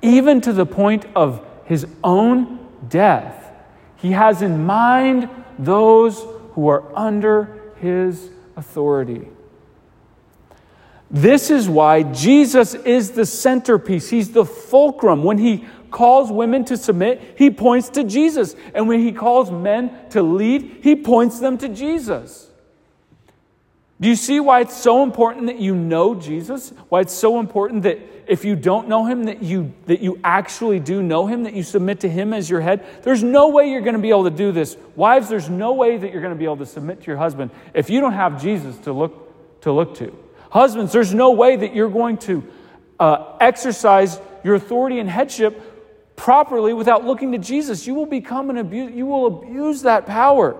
Even 0.00 0.40
to 0.40 0.52
the 0.54 0.64
point 0.64 1.04
of 1.14 1.46
his 1.66 1.86
own 2.02 2.66
death, 2.88 3.52
he 3.96 4.12
has 4.12 4.40
in 4.40 4.64
mind 4.64 5.28
those 5.58 6.24
who 6.52 6.68
are 6.68 6.84
under 6.96 7.74
his 7.80 8.30
authority. 8.56 9.28
This 11.10 11.50
is 11.50 11.68
why 11.68 12.02
Jesus 12.02 12.72
is 12.72 13.10
the 13.10 13.26
centerpiece. 13.26 14.08
He's 14.08 14.32
the 14.32 14.46
fulcrum. 14.46 15.22
When 15.22 15.36
he 15.36 15.66
calls 15.90 16.32
women 16.32 16.64
to 16.64 16.78
submit, 16.78 17.34
he 17.36 17.50
points 17.50 17.90
to 17.90 18.04
Jesus. 18.04 18.56
And 18.74 18.88
when 18.88 19.00
he 19.00 19.12
calls 19.12 19.50
men 19.50 20.08
to 20.10 20.22
lead, 20.22 20.78
he 20.82 20.96
points 20.96 21.40
them 21.40 21.58
to 21.58 21.68
Jesus. 21.68 22.50
Do 24.00 24.08
you 24.08 24.16
see 24.16 24.40
why 24.40 24.60
it's 24.60 24.76
so 24.76 25.02
important 25.02 25.46
that 25.46 25.58
you 25.58 25.74
know 25.74 26.14
Jesus? 26.14 26.70
Why 26.90 27.00
it's 27.00 27.14
so 27.14 27.40
important 27.40 27.84
that 27.84 27.98
if 28.26 28.44
you 28.44 28.54
don't 28.54 28.88
know 28.88 29.06
him, 29.06 29.24
that 29.24 29.42
you, 29.42 29.72
that 29.86 30.00
you 30.00 30.20
actually 30.22 30.80
do 30.80 31.02
know 31.02 31.26
him, 31.26 31.44
that 31.44 31.54
you 31.54 31.62
submit 31.62 32.00
to 32.00 32.08
him 32.08 32.34
as 32.34 32.50
your 32.50 32.60
head? 32.60 32.84
There's 33.02 33.22
no 33.22 33.48
way 33.48 33.70
you're 33.70 33.80
going 33.80 33.96
to 33.96 34.02
be 34.02 34.10
able 34.10 34.24
to 34.24 34.30
do 34.30 34.52
this. 34.52 34.76
Wives, 34.96 35.30
there's 35.30 35.48
no 35.48 35.72
way 35.72 35.96
that 35.96 36.12
you're 36.12 36.20
going 36.20 36.34
to 36.34 36.38
be 36.38 36.44
able 36.44 36.58
to 36.58 36.66
submit 36.66 37.00
to 37.00 37.06
your 37.06 37.16
husband 37.16 37.50
if 37.72 37.88
you 37.88 38.00
don't 38.00 38.12
have 38.12 38.40
Jesus 38.40 38.76
to 38.78 38.92
look, 38.92 39.62
to, 39.62 39.72
look 39.72 39.96
to. 39.96 40.14
Husbands, 40.50 40.92
there's 40.92 41.14
no 41.14 41.30
way 41.30 41.56
that 41.56 41.74
you're 41.74 41.88
going 41.88 42.18
to 42.18 42.44
uh, 43.00 43.36
exercise 43.40 44.20
your 44.44 44.56
authority 44.56 44.98
and 44.98 45.08
headship 45.08 46.16
properly 46.16 46.72
without 46.72 47.04
looking 47.04 47.32
to 47.32 47.38
Jesus, 47.38 47.86
you 47.86 47.94
will 47.94 48.06
become 48.06 48.50
an 48.50 48.56
abuse, 48.56 48.92
you 48.94 49.06
will 49.06 49.26
abuse 49.26 49.82
that 49.82 50.06
power 50.06 50.56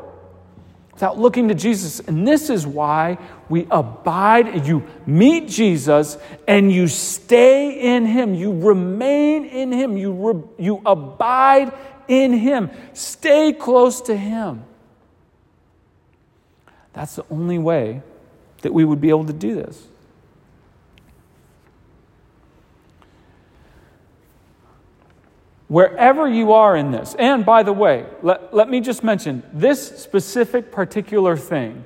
without 0.97 1.19
looking 1.19 1.49
to 1.49 1.55
Jesus. 1.55 2.01
And 2.01 2.27
this 2.27 2.49
is 2.49 2.67
why 2.67 3.19
we 3.51 3.67
abide, 3.71 4.67
you 4.67 4.83
meet 5.05 5.47
Jesus 5.47 6.17
and 6.49 6.73
you 6.73 6.89
stay 6.89 7.95
in 7.95 8.07
him, 8.07 8.33
you 8.33 8.59
remain 8.59 9.45
in 9.45 9.73
him, 9.73 9.99
you, 9.99 10.13
re, 10.13 10.43
you 10.59 10.81
abide 10.87 11.71
in 12.09 12.33
him, 12.33 12.71
stay 12.95 13.53
close 13.53 14.01
to 14.03 14.17
him. 14.17 14.65
That's 16.95 17.17
the 17.17 17.27
only 17.31 17.59
way 17.59 18.01
that 18.63 18.73
we 18.73 18.87
would 18.87 19.03
be 19.03 19.11
able 19.11 19.27
to 19.27 19.35
do 19.35 19.55
this. 19.55 19.87
Wherever 25.69 26.29
you 26.29 26.53
are 26.53 26.77
in 26.77 26.93
this, 26.93 27.17
and 27.19 27.45
by 27.45 27.65
the 27.65 27.73
way, 27.73 28.07
let, 28.23 28.55
let 28.55 28.69
me 28.69 28.81
just 28.81 29.03
mention 29.03 29.43
this 29.53 29.99
specific 30.01 30.71
particular 30.71 31.37
thing. 31.37 31.83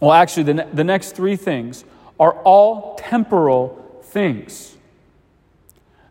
Well, 0.00 0.12
actually, 0.12 0.42
the, 0.44 0.54
ne- 0.54 0.68
the 0.72 0.84
next 0.84 1.14
three 1.14 1.36
things 1.36 1.84
are 2.18 2.32
all 2.42 2.96
temporal 2.96 4.00
things. 4.02 4.76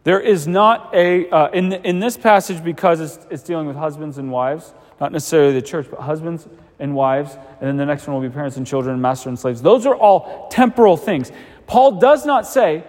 There 0.06 0.22
is 0.22 0.48
not 0.48 0.96
a, 0.96 1.30
uh, 1.30 1.50
in, 1.50 1.74
in 1.74 2.00
this 2.00 2.16
passage, 2.16 2.64
because 2.64 3.02
it's, 3.02 3.20
it's 3.30 3.44
dealing 3.44 3.68
with 3.68 3.76
husbands 3.76 4.18
and 4.18 4.32
wives, 4.32 4.74
not 5.02 5.12
necessarily 5.12 5.52
the 5.54 5.62
church, 5.62 5.88
but 5.92 6.00
husbands 6.00 6.48
and 6.80 6.96
wives, 6.96 7.34
and 7.60 7.68
then 7.68 7.76
the 7.76 7.86
next 7.86 8.08
one 8.08 8.16
will 8.16 8.30
be 8.30 8.34
parents 8.34 8.56
and 8.56 8.66
children, 8.66 9.02
master 9.02 9.28
and 9.28 9.38
slaves. 9.38 9.62
Those 9.62 9.86
are 9.86 9.96
all 9.96 10.48
temporal 10.50 10.96
things. 10.96 11.30
Paul 11.66 12.00
does 12.00 12.26
not 12.26 12.48
say, 12.48 12.86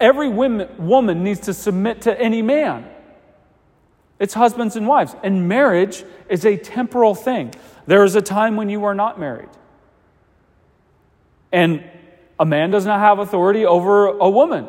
Every 0.00 0.28
woman 0.28 1.24
needs 1.24 1.40
to 1.40 1.54
submit 1.54 2.02
to 2.02 2.20
any 2.20 2.42
man. 2.42 2.88
It's 4.18 4.34
husbands 4.34 4.76
and 4.76 4.86
wives. 4.86 5.14
And 5.22 5.48
marriage 5.48 6.04
is 6.28 6.44
a 6.44 6.56
temporal 6.56 7.14
thing. 7.14 7.54
There 7.86 8.04
is 8.04 8.14
a 8.14 8.22
time 8.22 8.56
when 8.56 8.68
you 8.68 8.84
are 8.84 8.94
not 8.94 9.18
married. 9.18 9.48
And 11.50 11.82
a 12.38 12.44
man 12.44 12.70
does 12.70 12.86
not 12.86 13.00
have 13.00 13.18
authority 13.18 13.64
over 13.64 14.06
a 14.08 14.28
woman. 14.28 14.68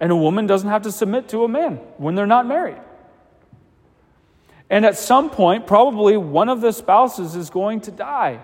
And 0.00 0.12
a 0.12 0.16
woman 0.16 0.46
doesn't 0.46 0.68
have 0.68 0.82
to 0.82 0.92
submit 0.92 1.28
to 1.30 1.44
a 1.44 1.48
man 1.48 1.76
when 1.96 2.14
they're 2.14 2.26
not 2.26 2.46
married. 2.46 2.80
And 4.68 4.84
at 4.84 4.96
some 4.96 5.30
point, 5.30 5.66
probably 5.66 6.16
one 6.16 6.48
of 6.48 6.60
the 6.60 6.72
spouses 6.72 7.34
is 7.34 7.50
going 7.50 7.82
to 7.82 7.90
die. 7.90 8.42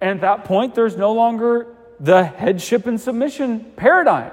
And 0.00 0.10
at 0.10 0.20
that 0.20 0.44
point, 0.44 0.74
there's 0.74 0.96
no 0.96 1.12
longer 1.12 1.68
the 2.00 2.24
headship 2.24 2.86
and 2.86 3.00
submission 3.00 3.72
paradigm. 3.76 4.32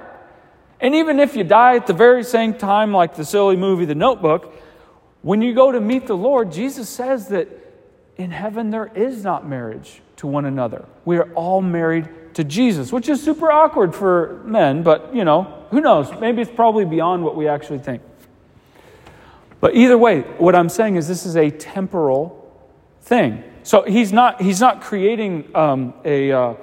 And 0.82 0.96
even 0.96 1.20
if 1.20 1.36
you 1.36 1.44
die 1.44 1.76
at 1.76 1.86
the 1.86 1.92
very 1.92 2.24
same 2.24 2.54
time, 2.54 2.92
like 2.92 3.14
the 3.14 3.24
silly 3.24 3.56
movie 3.56 3.84
The 3.84 3.94
Notebook, 3.94 4.52
when 5.22 5.40
you 5.40 5.54
go 5.54 5.70
to 5.70 5.80
meet 5.80 6.08
the 6.08 6.16
Lord, 6.16 6.50
Jesus 6.50 6.88
says 6.88 7.28
that 7.28 7.48
in 8.16 8.32
heaven 8.32 8.70
there 8.70 8.90
is 8.94 9.22
not 9.22 9.48
marriage 9.48 10.02
to 10.16 10.26
one 10.26 10.44
another. 10.44 10.84
We 11.04 11.18
are 11.18 11.32
all 11.34 11.62
married 11.62 12.34
to 12.34 12.42
Jesus, 12.42 12.92
which 12.92 13.08
is 13.08 13.22
super 13.22 13.52
awkward 13.52 13.94
for 13.94 14.42
men, 14.44 14.82
but 14.82 15.14
you 15.14 15.24
know, 15.24 15.66
who 15.70 15.80
knows? 15.80 16.12
Maybe 16.20 16.42
it's 16.42 16.50
probably 16.50 16.84
beyond 16.84 17.22
what 17.22 17.36
we 17.36 17.46
actually 17.46 17.78
think. 17.78 18.02
But 19.60 19.76
either 19.76 19.96
way, 19.96 20.22
what 20.38 20.56
I'm 20.56 20.68
saying 20.68 20.96
is 20.96 21.06
this 21.06 21.24
is 21.24 21.36
a 21.36 21.48
temporal 21.50 22.52
thing. 23.02 23.44
So 23.62 23.82
he's 23.82 24.12
not, 24.12 24.42
he's 24.42 24.60
not 24.60 24.80
creating 24.82 25.54
um, 25.54 25.94
a. 26.04 26.32
Uh, 26.32 26.54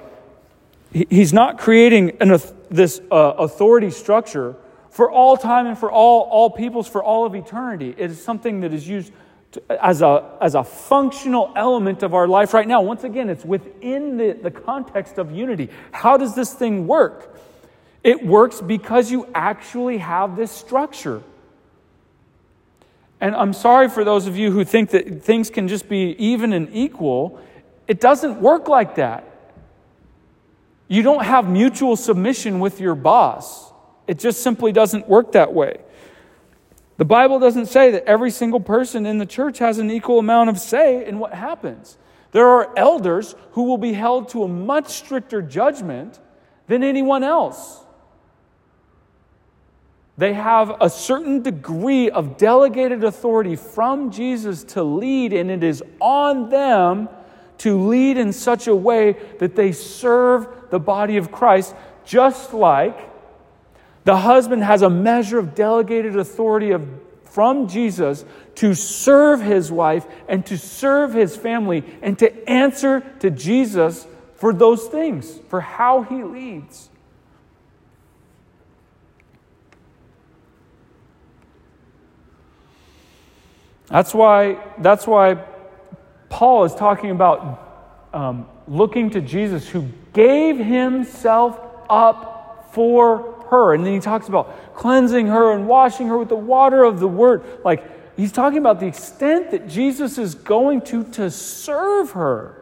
He's 0.92 1.32
not 1.32 1.56
creating 1.58 2.16
an, 2.20 2.32
this 2.70 3.00
uh, 3.10 3.34
authority 3.38 3.90
structure 3.90 4.56
for 4.90 5.10
all 5.10 5.36
time 5.36 5.66
and 5.66 5.78
for 5.78 5.90
all, 5.90 6.22
all 6.22 6.50
peoples 6.50 6.88
for 6.88 7.02
all 7.02 7.26
of 7.26 7.34
eternity. 7.34 7.94
It 7.96 8.10
is 8.10 8.22
something 8.22 8.60
that 8.60 8.72
is 8.72 8.88
used 8.88 9.12
to, 9.52 9.84
as, 9.84 10.02
a, 10.02 10.36
as 10.40 10.54
a 10.54 10.64
functional 10.64 11.52
element 11.56 12.02
of 12.02 12.14
our 12.14 12.28
life 12.28 12.54
right 12.54 12.66
now. 12.66 12.82
Once 12.82 13.04
again, 13.04 13.28
it's 13.28 13.44
within 13.44 14.16
the, 14.16 14.32
the 14.32 14.50
context 14.50 15.18
of 15.18 15.32
unity. 15.32 15.68
How 15.92 16.16
does 16.16 16.34
this 16.34 16.54
thing 16.54 16.86
work? 16.86 17.36
It 18.02 18.24
works 18.24 18.60
because 18.60 19.10
you 19.10 19.28
actually 19.34 19.98
have 19.98 20.36
this 20.36 20.50
structure. 20.50 21.22
And 23.20 23.34
I'm 23.34 23.52
sorry 23.52 23.88
for 23.88 24.02
those 24.02 24.26
of 24.26 24.36
you 24.36 24.50
who 24.50 24.64
think 24.64 24.90
that 24.90 25.22
things 25.22 25.50
can 25.50 25.68
just 25.68 25.88
be 25.88 26.16
even 26.18 26.52
and 26.52 26.68
equal. 26.72 27.40
It 27.86 28.00
doesn't 28.00 28.40
work 28.40 28.68
like 28.68 28.94
that. 28.94 29.29
You 30.90 31.04
don't 31.04 31.24
have 31.24 31.48
mutual 31.48 31.94
submission 31.94 32.58
with 32.58 32.80
your 32.80 32.96
boss. 32.96 33.72
It 34.08 34.18
just 34.18 34.42
simply 34.42 34.72
doesn't 34.72 35.08
work 35.08 35.30
that 35.32 35.54
way. 35.54 35.76
The 36.96 37.04
Bible 37.04 37.38
doesn't 37.38 37.66
say 37.66 37.92
that 37.92 38.06
every 38.06 38.32
single 38.32 38.58
person 38.58 39.06
in 39.06 39.18
the 39.18 39.24
church 39.24 39.60
has 39.60 39.78
an 39.78 39.88
equal 39.88 40.18
amount 40.18 40.50
of 40.50 40.58
say 40.58 41.06
in 41.06 41.20
what 41.20 41.32
happens. 41.32 41.96
There 42.32 42.48
are 42.48 42.76
elders 42.76 43.36
who 43.52 43.62
will 43.62 43.78
be 43.78 43.92
held 43.92 44.30
to 44.30 44.42
a 44.42 44.48
much 44.48 44.88
stricter 44.88 45.40
judgment 45.40 46.18
than 46.66 46.82
anyone 46.82 47.22
else. 47.22 47.84
They 50.18 50.34
have 50.34 50.76
a 50.80 50.90
certain 50.90 51.40
degree 51.40 52.10
of 52.10 52.36
delegated 52.36 53.04
authority 53.04 53.54
from 53.54 54.10
Jesus 54.10 54.64
to 54.64 54.82
lead, 54.82 55.32
and 55.32 55.52
it 55.52 55.62
is 55.62 55.84
on 56.00 56.48
them 56.48 57.08
to 57.60 57.78
lead 57.78 58.16
in 58.16 58.32
such 58.32 58.66
a 58.66 58.74
way 58.74 59.12
that 59.38 59.54
they 59.54 59.70
serve 59.70 60.48
the 60.70 60.80
body 60.80 61.18
of 61.18 61.30
Christ, 61.30 61.74
just 62.06 62.54
like 62.54 62.98
the 64.04 64.16
husband 64.16 64.64
has 64.64 64.80
a 64.80 64.88
measure 64.88 65.38
of 65.38 65.54
delegated 65.54 66.16
authority 66.16 66.70
of, 66.70 66.88
from 67.24 67.68
Jesus 67.68 68.24
to 68.56 68.74
serve 68.74 69.42
his 69.42 69.70
wife 69.70 70.06
and 70.26 70.44
to 70.46 70.56
serve 70.56 71.12
his 71.12 71.36
family 71.36 71.84
and 72.00 72.18
to 72.18 72.48
answer 72.48 73.00
to 73.20 73.30
Jesus 73.30 74.06
for 74.36 74.54
those 74.54 74.86
things, 74.86 75.38
for 75.48 75.60
how 75.60 76.02
he 76.02 76.24
leads. 76.24 76.88
That's 83.88 84.14
why, 84.14 84.56
that's 84.78 85.06
why 85.06 85.44
Paul 86.40 86.64
is 86.64 86.74
talking 86.74 87.10
about 87.10 88.08
um, 88.14 88.46
looking 88.66 89.10
to 89.10 89.20
Jesus 89.20 89.68
who 89.68 89.86
gave 90.14 90.56
himself 90.56 91.60
up 91.90 92.70
for 92.72 93.44
her. 93.50 93.74
And 93.74 93.84
then 93.84 93.92
he 93.92 94.00
talks 94.00 94.26
about 94.26 94.74
cleansing 94.74 95.26
her 95.26 95.52
and 95.52 95.68
washing 95.68 96.06
her 96.06 96.16
with 96.16 96.30
the 96.30 96.36
water 96.36 96.82
of 96.82 96.98
the 96.98 97.06
word. 97.06 97.42
Like, 97.62 98.16
he's 98.16 98.32
talking 98.32 98.56
about 98.56 98.80
the 98.80 98.86
extent 98.86 99.50
that 99.50 99.68
Jesus 99.68 100.16
is 100.16 100.34
going 100.34 100.80
to 100.86 101.04
to 101.12 101.30
serve 101.30 102.12
her. 102.12 102.56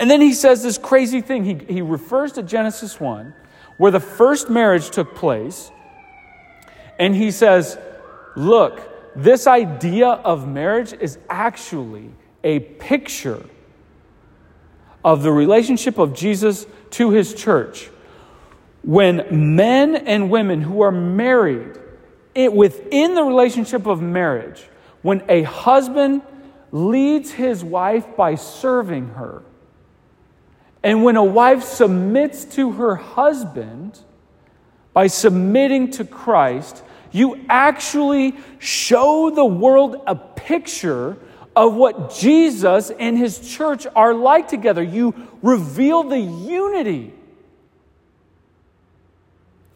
And 0.00 0.10
then 0.10 0.20
he 0.20 0.32
says 0.32 0.64
this 0.64 0.78
crazy 0.78 1.20
thing. 1.20 1.44
He, 1.44 1.54
he 1.72 1.80
refers 1.80 2.32
to 2.32 2.42
Genesis 2.42 2.98
1, 2.98 3.32
where 3.76 3.92
the 3.92 4.00
first 4.00 4.50
marriage 4.50 4.90
took 4.90 5.14
place. 5.14 5.70
And 6.98 7.14
he 7.14 7.30
says, 7.30 7.78
Look, 8.34 9.14
this 9.14 9.46
idea 9.46 10.08
of 10.08 10.48
marriage 10.48 10.92
is 10.92 11.20
actually 11.30 12.10
a 12.44 12.60
picture 12.60 13.44
of 15.04 15.22
the 15.22 15.32
relationship 15.32 15.98
of 15.98 16.14
Jesus 16.14 16.66
to 16.90 17.10
his 17.10 17.34
church. 17.34 17.90
When 18.82 19.56
men 19.56 19.94
and 19.94 20.30
women 20.30 20.60
who 20.60 20.82
are 20.82 20.92
married, 20.92 21.78
it, 22.34 22.52
within 22.52 23.14
the 23.14 23.22
relationship 23.22 23.86
of 23.86 24.00
marriage, 24.00 24.62
when 25.02 25.22
a 25.28 25.42
husband 25.42 26.22
leads 26.70 27.30
his 27.32 27.62
wife 27.62 28.16
by 28.16 28.34
serving 28.34 29.08
her, 29.10 29.42
and 30.82 31.04
when 31.04 31.16
a 31.16 31.24
wife 31.24 31.62
submits 31.62 32.44
to 32.56 32.72
her 32.72 32.96
husband 32.96 33.98
by 34.92 35.06
submitting 35.06 35.90
to 35.92 36.04
Christ, 36.04 36.82
you 37.12 37.44
actually 37.48 38.34
show 38.58 39.30
the 39.30 39.44
world 39.44 40.02
a 40.06 40.16
picture 40.16 41.16
of 41.54 41.74
what 41.74 42.14
Jesus 42.14 42.90
and 42.90 43.16
his 43.16 43.38
church 43.54 43.86
are 43.94 44.14
like 44.14 44.48
together. 44.48 44.82
You 44.82 45.14
reveal 45.42 46.04
the 46.04 46.20
unity 46.20 47.12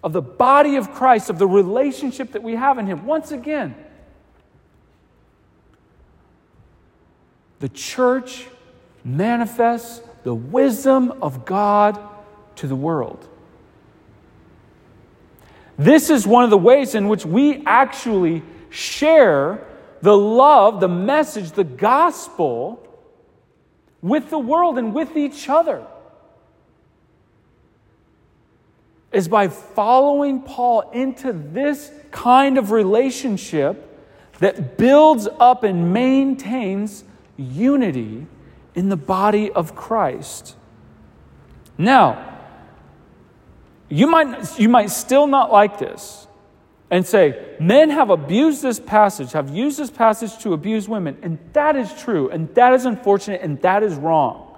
of 0.03 0.13
the 0.13 0.23
body 0.23 0.77
of 0.77 0.93
Christ, 0.93 1.31
of 1.31 1.39
the 1.39 1.47
relationship 1.47 2.33
that 2.33 2.43
we 2.43 2.55
have 2.55 2.79
in 2.79 2.87
him. 2.87 3.07
Once 3.07 3.33
again, 3.33 3.75
the 7.59 7.69
church 7.69 8.47
manifests 9.05 10.01
the 10.23 10.35
wisdom 10.35 11.13
of 11.23 11.45
God 11.45 11.99
to 12.57 12.67
the 12.67 12.77
world. 12.77 13.29
This 15.79 16.09
is 16.09 16.27
one 16.27 16.45
of 16.45 16.51
the 16.51 16.59
ways 16.59 16.95
in 16.95 17.09
which 17.09 17.27
we 17.27 17.63
actually 17.67 18.43
share 18.71 19.65
the 20.03 20.17
love, 20.17 20.81
the 20.81 20.89
message, 20.89 21.53
the 21.53 21.65
gospel 21.65 22.83
with 24.03 24.31
the 24.31 24.39
world 24.39 24.79
and 24.79 24.95
with 24.95 25.17
each 25.17 25.49
other. 25.49 25.87
Is 29.13 29.29
by 29.29 29.49
following 29.49 30.43
Paul 30.43 30.91
into 30.91 31.33
this 31.33 31.91
kind 32.11 32.59
of 32.59 32.71
relationship 32.71 33.83
that 34.41 34.77
builds 34.77 35.29
up 35.41 35.65
and 35.65 35.93
maintains 35.93 37.05
unity 37.37 38.27
in 38.75 38.89
the 38.91 38.97
body 38.97 39.51
of 39.51 39.75
Christ. 39.75 40.55
Now, 41.79 42.35
you 43.89 44.07
might, 44.07 44.59
you 44.59 44.69
might 44.69 44.91
still 44.91 45.27
not 45.27 45.51
like 45.53 45.79
this 45.79 46.26
and 46.91 47.07
say, 47.07 47.57
men 47.59 47.91
have 47.91 48.11
abused 48.11 48.63
this 48.63 48.79
passage, 48.79 49.33
have 49.33 49.51
used 49.51 49.79
this 49.79 49.91
passage 49.91 50.39
to 50.39 50.53
abuse 50.53 50.89
women. 50.89 51.19
And 51.23 51.39
that 51.53 51.75
is 51.77 51.93
true, 51.95 52.29
and 52.31 52.55
that 52.55 52.73
is 52.75 52.85
unfortunate, 52.85 53.41
and 53.43 53.61
that 53.63 53.83
is 53.83 53.95
wrong. 53.97 54.57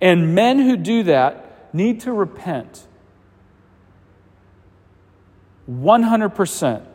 And 0.00 0.34
men 0.34 0.60
who 0.60 0.76
do 0.76 1.02
that 1.04 1.74
need 1.74 2.00
to 2.02 2.12
repent. 2.12 2.86
100%. 5.68 6.86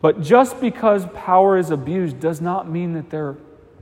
But 0.00 0.22
just 0.22 0.60
because 0.60 1.06
power 1.14 1.58
is 1.58 1.70
abused 1.70 2.20
does 2.20 2.40
not 2.40 2.70
mean 2.70 2.92
that 2.92 3.10
there 3.10 3.36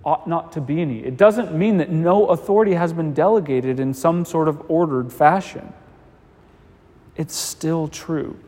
ought 0.05 0.27
not 0.27 0.53
to 0.53 0.61
be 0.61 0.81
any. 0.81 1.01
It 1.01 1.17
doesn't 1.17 1.53
mean 1.53 1.79
that 1.79 1.91
no 1.91 2.29
authority 2.29 2.75
has 2.75 2.93
been 2.93 3.13
delegated 3.13 3.81
in 3.81 3.93
some 3.93 4.25
sort 4.25 4.47
of 4.47 4.63
ordered 4.71 5.13
fashion. 5.13 5.73
It's 7.17 7.35
still 7.35 7.89
true. 7.89 8.39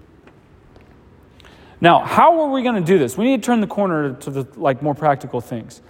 Now, 1.81 2.01
how 2.01 2.41
are 2.43 2.51
we 2.51 2.63
going 2.63 2.75
to 2.75 2.81
do 2.81 2.99
this? 2.99 3.17
We 3.17 3.25
need 3.25 3.43
to 3.43 3.47
turn 3.47 3.61
the 3.61 3.67
corner 3.67 4.15
to 4.15 4.31
the 4.31 4.47
like 4.57 4.83
more 4.83 4.95
practical 4.95 5.41
things. 5.41 5.81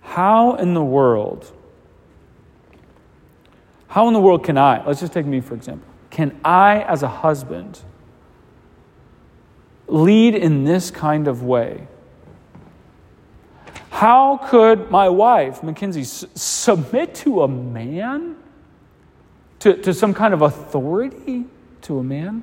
How 0.00 0.54
in 0.54 0.74
the 0.74 0.84
world 0.84 1.52
how 3.88 4.06
in 4.06 4.14
the 4.14 4.20
world 4.20 4.44
can 4.44 4.58
I, 4.58 4.84
let's 4.86 5.00
just 5.00 5.12
take 5.12 5.26
me 5.26 5.40
for 5.40 5.54
example, 5.54 5.88
can 6.10 6.38
I 6.44 6.82
as 6.82 7.02
a 7.02 7.08
husband 7.08 7.80
lead 9.86 10.34
in 10.34 10.64
this 10.64 10.90
kind 10.90 11.26
of 11.26 11.42
way? 11.42 11.88
How 13.90 14.36
could 14.36 14.90
my 14.90 15.08
wife, 15.08 15.62
Mackenzie, 15.62 16.02
s- 16.02 16.24
submit 16.34 17.14
to 17.16 17.42
a 17.42 17.48
man? 17.48 18.36
To, 19.60 19.74
to 19.74 19.92
some 19.92 20.14
kind 20.14 20.32
of 20.34 20.42
authority 20.42 21.46
to 21.88 21.98
a 21.98 22.04
man? 22.04 22.42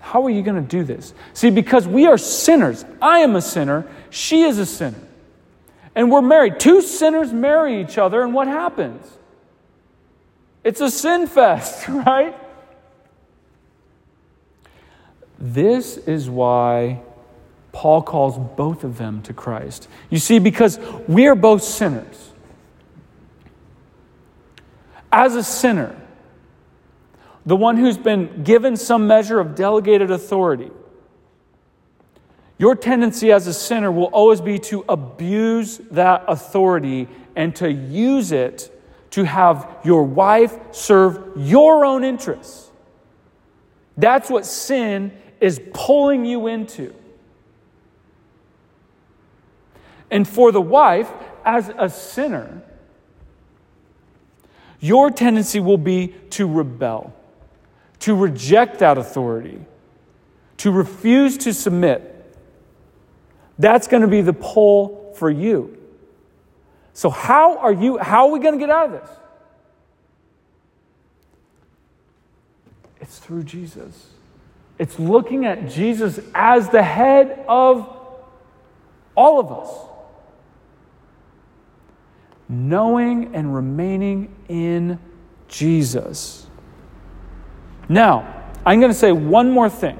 How 0.00 0.24
are 0.24 0.30
you 0.30 0.42
going 0.42 0.56
to 0.56 0.68
do 0.68 0.82
this? 0.82 1.14
See, 1.34 1.50
because 1.50 1.86
we 1.86 2.06
are 2.06 2.18
sinners. 2.18 2.84
I 3.00 3.20
am 3.20 3.36
a 3.36 3.42
sinner. 3.42 3.86
She 4.08 4.42
is 4.42 4.58
a 4.58 4.66
sinner. 4.66 5.00
And 5.94 6.10
we're 6.10 6.22
married. 6.22 6.58
Two 6.58 6.80
sinners 6.80 7.32
marry 7.32 7.80
each 7.80 7.98
other, 7.98 8.22
and 8.22 8.32
what 8.32 8.48
happens? 8.48 9.06
It's 10.64 10.80
a 10.80 10.90
sin 10.90 11.26
fest, 11.26 11.86
right? 11.88 12.34
This 15.38 15.98
is 15.98 16.30
why 16.30 17.02
Paul 17.72 18.00
calls 18.02 18.38
both 18.56 18.84
of 18.84 18.96
them 18.96 19.20
to 19.22 19.34
Christ. 19.34 19.86
You 20.08 20.18
see, 20.18 20.38
because 20.38 20.78
we 21.06 21.26
are 21.26 21.34
both 21.34 21.62
sinners. 21.62 22.32
As 25.12 25.34
a 25.34 25.42
sinner, 25.42 25.94
the 27.46 27.56
one 27.56 27.76
who's 27.76 27.96
been 27.96 28.42
given 28.42 28.76
some 28.76 29.06
measure 29.06 29.38
of 29.38 29.54
delegated 29.54 30.10
authority, 30.10 30.70
your 32.58 32.74
tendency 32.74 33.30
as 33.32 33.46
a 33.46 33.54
sinner 33.54 33.92
will 33.92 34.06
always 34.06 34.40
be 34.40 34.58
to 34.58 34.84
abuse 34.88 35.78
that 35.92 36.24
authority 36.26 37.08
and 37.36 37.54
to 37.56 37.70
use 37.70 38.32
it 38.32 38.72
to 39.10 39.24
have 39.24 39.78
your 39.84 40.02
wife 40.02 40.58
serve 40.72 41.32
your 41.36 41.84
own 41.84 42.02
interests. 42.02 42.70
That's 43.96 44.28
what 44.28 44.44
sin 44.44 45.12
is 45.40 45.60
pulling 45.72 46.24
you 46.24 46.46
into. 46.48 46.94
And 50.10 50.26
for 50.26 50.52
the 50.52 50.60
wife, 50.60 51.10
as 51.44 51.70
a 51.76 51.88
sinner, 51.88 52.62
your 54.80 55.10
tendency 55.10 55.60
will 55.60 55.78
be 55.78 56.08
to 56.30 56.46
rebel, 56.46 57.14
to 58.06 58.14
reject 58.14 58.78
that 58.78 58.98
authority, 58.98 59.58
to 60.58 60.70
refuse 60.70 61.36
to 61.38 61.52
submit. 61.52 62.12
That's 63.58 63.88
going 63.88 64.02
to 64.02 64.08
be 64.08 64.20
the 64.20 64.32
pull 64.32 65.12
for 65.16 65.28
you. 65.28 65.76
So 66.92 67.10
how 67.10 67.58
are 67.58 67.72
you 67.72 67.98
how 67.98 68.28
are 68.28 68.30
we 68.30 68.38
going 68.38 68.54
to 68.54 68.60
get 68.60 68.70
out 68.70 68.86
of 68.86 68.92
this? 68.92 69.10
It's 73.00 73.18
through 73.18 73.42
Jesus. 73.42 74.06
It's 74.78 75.00
looking 75.00 75.44
at 75.44 75.68
Jesus 75.68 76.20
as 76.32 76.68
the 76.68 76.84
head 76.84 77.44
of 77.48 77.92
all 79.16 79.40
of 79.40 79.50
us. 79.50 79.68
Knowing 82.48 83.34
and 83.34 83.52
remaining 83.52 84.32
in 84.48 85.00
Jesus. 85.48 86.45
Now, 87.88 88.44
I'm 88.64 88.80
going 88.80 88.92
to 88.92 88.98
say 88.98 89.12
one 89.12 89.50
more 89.50 89.68
thing 89.68 89.98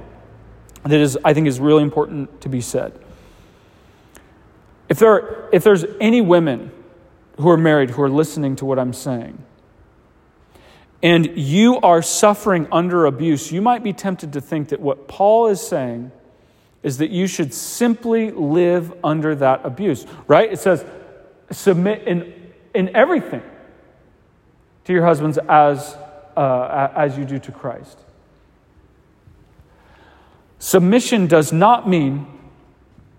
that 0.84 1.00
is, 1.00 1.18
I 1.24 1.34
think 1.34 1.46
is 1.46 1.60
really 1.60 1.82
important 1.82 2.40
to 2.42 2.48
be 2.48 2.60
said. 2.60 2.98
If, 4.88 4.98
there, 4.98 5.48
if 5.52 5.64
there's 5.64 5.84
any 6.00 6.20
women 6.20 6.70
who 7.38 7.48
are 7.50 7.56
married 7.56 7.90
who 7.90 8.02
are 8.02 8.10
listening 8.10 8.56
to 8.56 8.64
what 8.64 8.78
I'm 8.78 8.92
saying, 8.92 9.42
and 11.02 11.36
you 11.36 11.78
are 11.80 12.02
suffering 12.02 12.66
under 12.72 13.06
abuse, 13.06 13.52
you 13.52 13.60
might 13.60 13.84
be 13.84 13.92
tempted 13.92 14.32
to 14.32 14.40
think 14.40 14.70
that 14.70 14.80
what 14.80 15.06
Paul 15.06 15.48
is 15.48 15.60
saying 15.60 16.10
is 16.82 16.98
that 16.98 17.10
you 17.10 17.26
should 17.26 17.52
simply 17.52 18.30
live 18.30 18.92
under 19.04 19.34
that 19.34 19.60
abuse, 19.64 20.06
right? 20.26 20.50
It 20.52 20.58
says, 20.58 20.84
submit 21.50 22.02
in, 22.06 22.32
in 22.74 22.94
everything 22.94 23.42
to 24.84 24.92
your 24.92 25.04
husbands 25.04 25.38
as, 25.48 25.96
uh, 26.36 26.92
as 26.94 27.16
you 27.16 27.24
do 27.24 27.38
to 27.38 27.52
Christ. 27.52 27.98
Submission 30.58 31.26
does 31.26 31.52
not 31.52 31.88
mean 31.88 32.26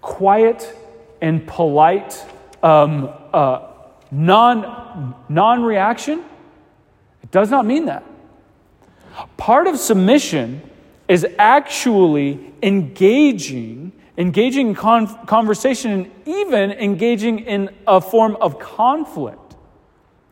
quiet 0.01 0.75
and 1.21 1.45
polite 1.47 2.25
um, 2.63 3.09
uh, 3.33 3.67
non, 4.11 5.15
non-reaction. 5.29 6.23
It 7.23 7.31
does 7.31 7.49
not 7.49 7.65
mean 7.65 7.85
that. 7.85 8.03
Part 9.37 9.67
of 9.67 9.77
submission 9.77 10.61
is 11.07 11.25
actually 11.37 12.53
engaging 12.61 13.93
engaging 14.17 14.69
in 14.69 14.75
con- 14.75 15.27
conversation 15.27 15.91
and 15.91 16.11
even 16.25 16.71
engaging 16.71 17.39
in 17.39 17.69
a 17.85 18.01
form 18.01 18.35
of 18.41 18.57
conflict 18.57 19.55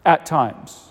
at 0.04 0.26
times 0.26 0.90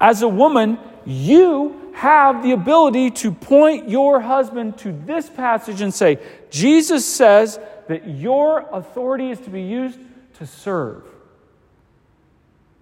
as 0.00 0.22
a 0.22 0.28
woman 0.28 0.78
you 1.04 1.92
have 1.94 2.42
the 2.42 2.52
ability 2.52 3.10
to 3.10 3.32
point 3.32 3.88
your 3.88 4.20
husband 4.20 4.76
to 4.76 4.92
this 4.92 5.30
passage 5.30 5.80
and 5.80 5.94
say 5.94 6.18
jesus 6.50 7.06
says 7.06 7.58
that 7.88 8.08
your 8.08 8.66
authority 8.72 9.30
is 9.30 9.40
to 9.40 9.50
be 9.50 9.62
used 9.62 9.98
to 10.38 10.46
serve. 10.46 11.02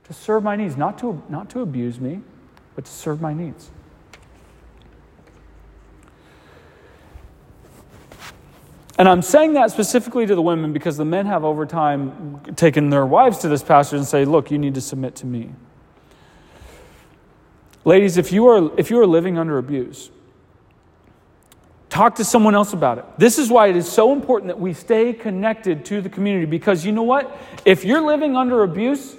To 0.04 0.12
serve 0.12 0.42
my 0.42 0.56
needs, 0.56 0.76
not 0.76 0.98
to, 0.98 1.22
not 1.28 1.50
to 1.50 1.60
abuse 1.60 2.00
me, 2.00 2.20
but 2.74 2.84
to 2.84 2.90
serve 2.90 3.20
my 3.20 3.32
needs. 3.32 3.70
And 8.96 9.08
I'm 9.08 9.22
saying 9.22 9.54
that 9.54 9.72
specifically 9.72 10.24
to 10.26 10.34
the 10.34 10.42
women 10.42 10.72
because 10.72 10.96
the 10.96 11.04
men 11.04 11.26
have 11.26 11.42
over 11.44 11.66
time 11.66 12.40
taken 12.54 12.90
their 12.90 13.04
wives 13.04 13.38
to 13.38 13.48
this 13.48 13.62
passage 13.62 13.98
and 13.98 14.06
say, 14.06 14.24
look, 14.24 14.50
you 14.50 14.58
need 14.58 14.74
to 14.74 14.80
submit 14.80 15.16
to 15.16 15.26
me. 15.26 15.50
Ladies, 17.84 18.16
if 18.16 18.32
you 18.32 18.46
are, 18.48 18.78
if 18.78 18.90
you 18.90 18.98
are 19.00 19.06
living 19.06 19.38
under 19.38 19.58
abuse, 19.58 20.10
Talk 21.94 22.16
to 22.16 22.24
someone 22.24 22.56
else 22.56 22.72
about 22.72 22.98
it. 22.98 23.04
This 23.18 23.38
is 23.38 23.50
why 23.50 23.68
it 23.68 23.76
is 23.76 23.88
so 23.88 24.12
important 24.12 24.48
that 24.48 24.58
we 24.58 24.72
stay 24.72 25.12
connected 25.12 25.84
to 25.84 26.00
the 26.00 26.08
community 26.08 26.44
because 26.44 26.84
you 26.84 26.90
know 26.90 27.04
what? 27.04 27.38
If 27.64 27.84
you're 27.84 28.00
living 28.00 28.36
under 28.36 28.64
abuse, 28.64 29.14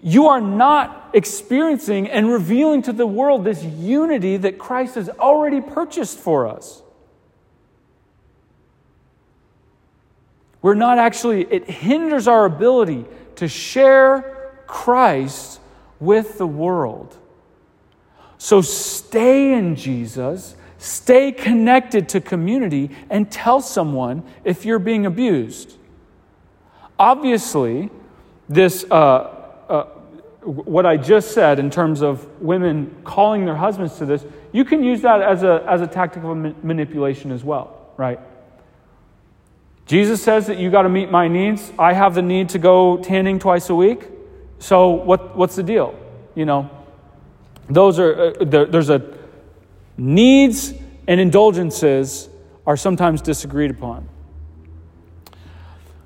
you 0.00 0.28
are 0.28 0.40
not 0.40 1.10
experiencing 1.12 2.08
and 2.08 2.30
revealing 2.30 2.82
to 2.82 2.92
the 2.92 3.04
world 3.04 3.42
this 3.42 3.64
unity 3.64 4.36
that 4.36 4.58
Christ 4.58 4.94
has 4.94 5.08
already 5.08 5.60
purchased 5.60 6.20
for 6.20 6.46
us. 6.46 6.82
We're 10.62 10.74
not 10.74 10.98
actually, 10.98 11.52
it 11.52 11.68
hinders 11.68 12.28
our 12.28 12.44
ability 12.44 13.06
to 13.34 13.48
share 13.48 14.54
Christ 14.68 15.58
with 15.98 16.38
the 16.38 16.46
world. 16.46 17.18
So 18.38 18.60
stay 18.60 19.52
in 19.54 19.76
Jesus 19.76 20.56
Stay 20.78 21.32
connected 21.32 22.08
to 22.10 22.20
community 22.20 22.90
and 23.08 23.30
tell 23.30 23.60
someone 23.60 24.22
if 24.44 24.64
you're 24.64 24.78
being 24.78 25.06
abused. 25.06 25.76
Obviously, 26.98 27.90
this, 28.48 28.84
uh, 28.90 28.94
uh, 28.94 29.84
what 30.42 30.86
I 30.86 30.96
just 30.96 31.32
said 31.32 31.58
in 31.58 31.70
terms 31.70 32.02
of 32.02 32.24
women 32.40 32.94
calling 33.04 33.44
their 33.44 33.56
husbands 33.56 33.96
to 33.98 34.06
this, 34.06 34.24
you 34.52 34.64
can 34.64 34.84
use 34.84 35.00
that 35.02 35.22
as 35.22 35.42
a, 35.42 35.64
as 35.68 35.80
a 35.80 35.86
tactic 35.86 36.22
of 36.22 36.36
manipulation 36.62 37.32
as 37.32 37.42
well, 37.42 37.90
right? 37.96 38.20
Jesus 39.86 40.22
says 40.22 40.46
that 40.46 40.58
you 40.58 40.70
got 40.70 40.82
to 40.82 40.88
meet 40.88 41.10
my 41.10 41.26
needs. 41.26 41.72
I 41.78 41.94
have 41.94 42.14
the 42.14 42.22
need 42.22 42.50
to 42.50 42.58
go 42.58 42.98
tanning 42.98 43.38
twice 43.38 43.70
a 43.70 43.74
week. 43.74 44.04
So 44.58 44.90
what, 44.90 45.36
what's 45.36 45.56
the 45.56 45.62
deal? 45.62 45.98
You 46.34 46.44
know, 46.44 46.70
those 47.68 47.98
are, 47.98 48.14
uh, 48.14 48.32
there, 48.44 48.66
there's 48.66 48.90
a 48.90 49.16
Needs 49.96 50.74
and 51.06 51.20
indulgences 51.20 52.28
are 52.66 52.76
sometimes 52.76 53.22
disagreed 53.22 53.70
upon. 53.70 54.08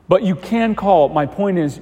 But 0.09 0.23
you 0.23 0.37
can 0.37 0.75
call, 0.75 1.09
my 1.09 1.27
point 1.27 1.59
is, 1.59 1.81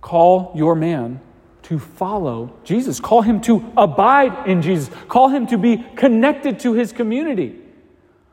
call 0.00 0.52
your 0.54 0.74
man 0.74 1.20
to 1.64 1.78
follow 1.78 2.54
Jesus. 2.64 3.00
Call 3.00 3.22
him 3.22 3.40
to 3.42 3.72
abide 3.76 4.48
in 4.48 4.62
Jesus. 4.62 4.94
Call 5.08 5.28
him 5.28 5.46
to 5.48 5.58
be 5.58 5.84
connected 5.96 6.60
to 6.60 6.74
his 6.74 6.92
community 6.92 7.56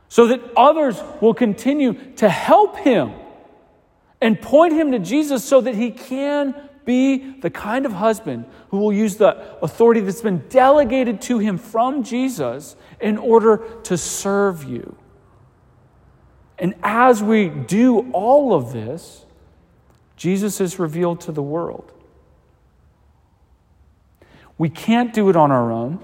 so 0.08 0.28
that 0.28 0.42
others 0.56 1.02
will 1.20 1.34
continue 1.34 1.94
to 2.16 2.30
help 2.30 2.78
him 2.78 3.12
and 4.22 4.40
point 4.40 4.74
him 4.74 4.92
to 4.92 5.00
Jesus 5.00 5.44
so 5.44 5.60
that 5.62 5.76
he 5.76 5.90
can 5.92 6.54
be 6.86 7.40
the 7.40 7.50
kind 7.50 7.86
of 7.86 7.94
husband 7.94 8.46
who 8.70 8.78
will 8.78 8.94
use 8.94 9.18
the 9.18 9.58
authority 9.62 10.02
that's 10.02 10.22
been 10.22 10.44
delegated 10.50 11.22
to 11.24 11.40
him 11.40 11.58
from 11.58 12.04
Jesus 12.04 12.76
in 13.00 13.18
order 13.18 13.58
to 13.84 13.98
serve 13.98 14.64
you. 14.64 14.96
And 16.58 16.76
as 16.84 17.22
we 17.22 17.50
do 17.50 18.12
all 18.12 18.54
of 18.54 18.74
this, 18.74 19.26
Jesus 20.16 20.62
is 20.62 20.80
revealed 20.80 21.22
to 21.22 21.32
the 21.32 21.44
world. 21.44 21.92
We 24.58 24.70
can't 24.70 25.14
do 25.14 25.30
it 25.30 25.36
on 25.36 25.52
our 25.52 25.72
own. 25.72 26.04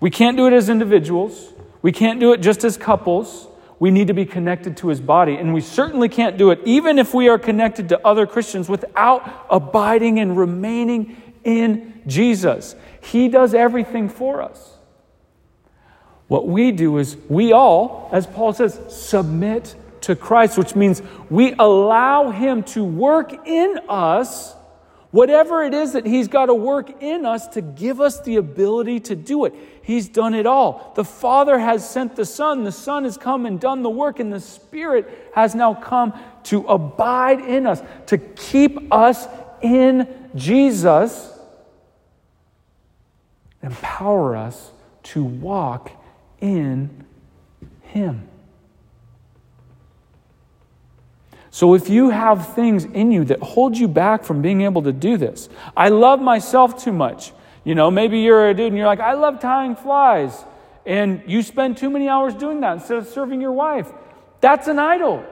We 0.00 0.10
can't 0.10 0.36
do 0.36 0.46
it 0.46 0.52
as 0.52 0.68
individuals. 0.68 1.52
We 1.82 1.92
can't 1.92 2.20
do 2.20 2.32
it 2.32 2.42
just 2.42 2.64
as 2.64 2.76
couples 2.76 3.48
we 3.78 3.90
need 3.90 4.06
to 4.06 4.14
be 4.14 4.24
connected 4.24 4.76
to 4.78 4.88
his 4.88 5.00
body. 5.00 5.36
And 5.36 5.52
we 5.52 5.60
certainly 5.60 6.08
can't 6.08 6.38
do 6.38 6.50
it, 6.50 6.60
even 6.64 6.98
if 6.98 7.12
we 7.12 7.28
are 7.28 7.38
connected 7.38 7.88
to 7.90 8.06
other 8.06 8.26
Christians, 8.26 8.68
without 8.68 9.46
abiding 9.50 10.18
and 10.18 10.36
remaining 10.36 11.20
in 11.44 12.02
Jesus. 12.06 12.74
He 13.02 13.28
does 13.28 13.54
everything 13.54 14.08
for 14.08 14.42
us. 14.42 14.74
What 16.28 16.48
we 16.48 16.72
do 16.72 16.98
is 16.98 17.16
we 17.28 17.52
all, 17.52 18.08
as 18.12 18.26
Paul 18.26 18.52
says, 18.52 18.80
submit 18.88 19.76
to 20.02 20.16
Christ, 20.16 20.58
which 20.58 20.74
means 20.74 21.02
we 21.30 21.54
allow 21.58 22.30
him 22.30 22.62
to 22.64 22.84
work 22.84 23.46
in 23.46 23.78
us 23.88 24.56
Whatever 25.16 25.64
it 25.64 25.72
is 25.72 25.94
that 25.94 26.04
He's 26.04 26.28
got 26.28 26.46
to 26.46 26.54
work 26.54 27.02
in 27.02 27.24
us 27.24 27.48
to 27.48 27.62
give 27.62 28.02
us 28.02 28.20
the 28.20 28.36
ability 28.36 29.00
to 29.00 29.16
do 29.16 29.46
it, 29.46 29.54
He's 29.86 30.08
done 30.08 30.34
it 30.34 30.46
all. 30.46 30.90
The 30.96 31.04
Father 31.04 31.60
has 31.60 31.88
sent 31.88 32.16
the 32.16 32.24
Son, 32.24 32.64
the 32.64 32.72
Son 32.72 33.04
has 33.04 33.16
come 33.16 33.46
and 33.46 33.60
done 33.60 33.84
the 33.84 33.88
work, 33.88 34.18
and 34.18 34.32
the 34.32 34.40
Spirit 34.40 35.30
has 35.32 35.54
now 35.54 35.74
come 35.74 36.12
to 36.44 36.66
abide 36.66 37.38
in 37.38 37.68
us, 37.68 37.80
to 38.06 38.18
keep 38.18 38.92
us 38.92 39.28
in 39.62 40.28
Jesus, 40.34 41.38
empower 43.62 44.34
us 44.34 44.72
to 45.04 45.22
walk 45.22 45.92
in 46.40 47.04
Him. 47.82 48.26
So 51.52 51.74
if 51.74 51.88
you 51.88 52.10
have 52.10 52.56
things 52.56 52.86
in 52.86 53.12
you 53.12 53.24
that 53.26 53.40
hold 53.40 53.78
you 53.78 53.86
back 53.86 54.24
from 54.24 54.42
being 54.42 54.62
able 54.62 54.82
to 54.82 54.92
do 54.92 55.16
this, 55.16 55.48
I 55.76 55.90
love 55.90 56.20
myself 56.20 56.82
too 56.82 56.92
much. 56.92 57.30
You 57.66 57.74
know, 57.74 57.90
maybe 57.90 58.20
you're 58.20 58.48
a 58.48 58.54
dude 58.54 58.68
and 58.68 58.76
you're 58.76 58.86
like, 58.86 59.00
I 59.00 59.14
love 59.14 59.40
tying 59.40 59.74
flies. 59.74 60.44
And 60.86 61.20
you 61.26 61.42
spend 61.42 61.76
too 61.76 61.90
many 61.90 62.08
hours 62.08 62.32
doing 62.32 62.60
that 62.60 62.74
instead 62.74 62.96
of 62.96 63.08
serving 63.08 63.40
your 63.40 63.50
wife. 63.50 63.90
That's 64.40 64.68
an 64.68 64.78
idol. 64.78 65.24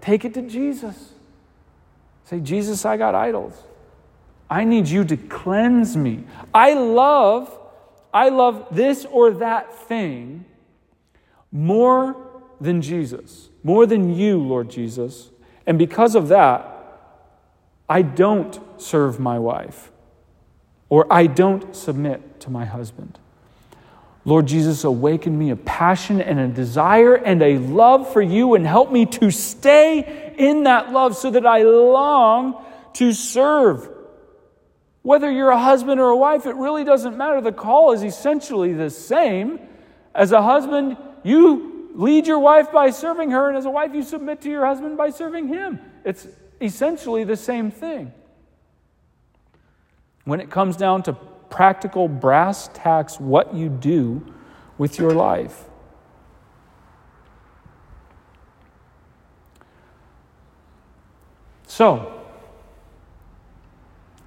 Take 0.00 0.24
it 0.24 0.32
to 0.34 0.42
Jesus. 0.42 1.14
Say, 2.26 2.38
Jesus, 2.38 2.84
I 2.84 2.96
got 2.96 3.16
idols. 3.16 3.54
I 4.48 4.62
need 4.62 4.86
you 4.86 5.04
to 5.04 5.16
cleanse 5.16 5.96
me. 5.96 6.22
I 6.54 6.74
love, 6.74 7.58
I 8.14 8.28
love 8.28 8.68
this 8.70 9.04
or 9.04 9.32
that 9.32 9.74
thing 9.74 10.44
more 11.50 12.14
than 12.60 12.82
Jesus, 12.82 13.48
more 13.64 13.84
than 13.84 14.14
you, 14.14 14.38
Lord 14.38 14.70
Jesus. 14.70 15.30
And 15.66 15.76
because 15.76 16.14
of 16.14 16.28
that, 16.28 16.68
I 17.88 18.02
don't 18.02 18.60
serve 18.80 19.18
my 19.18 19.40
wife 19.40 19.90
or 20.90 21.10
I 21.10 21.26
don't 21.26 21.74
submit 21.74 22.40
to 22.40 22.50
my 22.50 22.66
husband. 22.66 23.18
Lord 24.26 24.46
Jesus, 24.46 24.84
awaken 24.84 25.38
me 25.38 25.48
a 25.50 25.56
passion 25.56 26.20
and 26.20 26.38
a 26.38 26.48
desire 26.48 27.14
and 27.14 27.42
a 27.42 27.56
love 27.56 28.12
for 28.12 28.20
you 28.20 28.54
and 28.54 28.66
help 28.66 28.92
me 28.92 29.06
to 29.06 29.30
stay 29.30 30.34
in 30.36 30.64
that 30.64 30.92
love 30.92 31.16
so 31.16 31.30
that 31.30 31.46
I 31.46 31.62
long 31.62 32.62
to 32.94 33.12
serve. 33.12 33.88
Whether 35.02 35.30
you're 35.30 35.50
a 35.50 35.58
husband 35.58 36.00
or 36.00 36.10
a 36.10 36.16
wife, 36.16 36.44
it 36.44 36.54
really 36.56 36.84
doesn't 36.84 37.16
matter. 37.16 37.40
The 37.40 37.52
call 37.52 37.92
is 37.92 38.02
essentially 38.02 38.74
the 38.74 38.90
same. 38.90 39.58
As 40.14 40.32
a 40.32 40.42
husband, 40.42 40.98
you 41.22 41.88
lead 41.94 42.26
your 42.26 42.40
wife 42.40 42.70
by 42.70 42.90
serving 42.90 43.30
her, 43.30 43.48
and 43.48 43.56
as 43.56 43.64
a 43.64 43.70
wife, 43.70 43.94
you 43.94 44.02
submit 44.02 44.42
to 44.42 44.50
your 44.50 44.66
husband 44.66 44.98
by 44.98 45.10
serving 45.10 45.48
him. 45.48 45.80
It's 46.04 46.26
essentially 46.60 47.24
the 47.24 47.36
same 47.36 47.70
thing. 47.70 48.12
When 50.24 50.40
it 50.40 50.50
comes 50.50 50.76
down 50.76 51.02
to 51.04 51.12
practical 51.50 52.08
brass 52.08 52.68
tacks, 52.72 53.18
what 53.18 53.54
you 53.54 53.68
do 53.68 54.34
with 54.78 54.98
your 54.98 55.12
life. 55.12 55.64
So, 61.66 62.20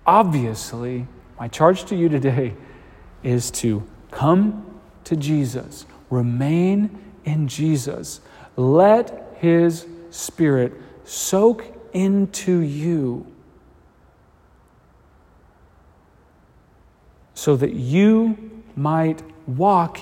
obviously, 0.05 1.07
my 1.39 1.47
charge 1.47 1.85
to 1.85 1.95
you 1.95 2.09
today 2.09 2.55
is 3.23 3.51
to 3.51 3.87
come 4.11 4.79
to 5.05 5.15
Jesus, 5.15 5.85
remain 6.09 7.13
in 7.25 7.47
Jesus. 7.47 8.21
Let 8.55 9.35
His 9.39 9.85
Spirit 10.09 10.73
soak 11.03 11.65
into 11.93 12.59
you 12.59 13.32
so 17.43 17.57
that 17.57 17.73
you 17.73 18.63
might 18.73 19.21
walk 19.45 19.99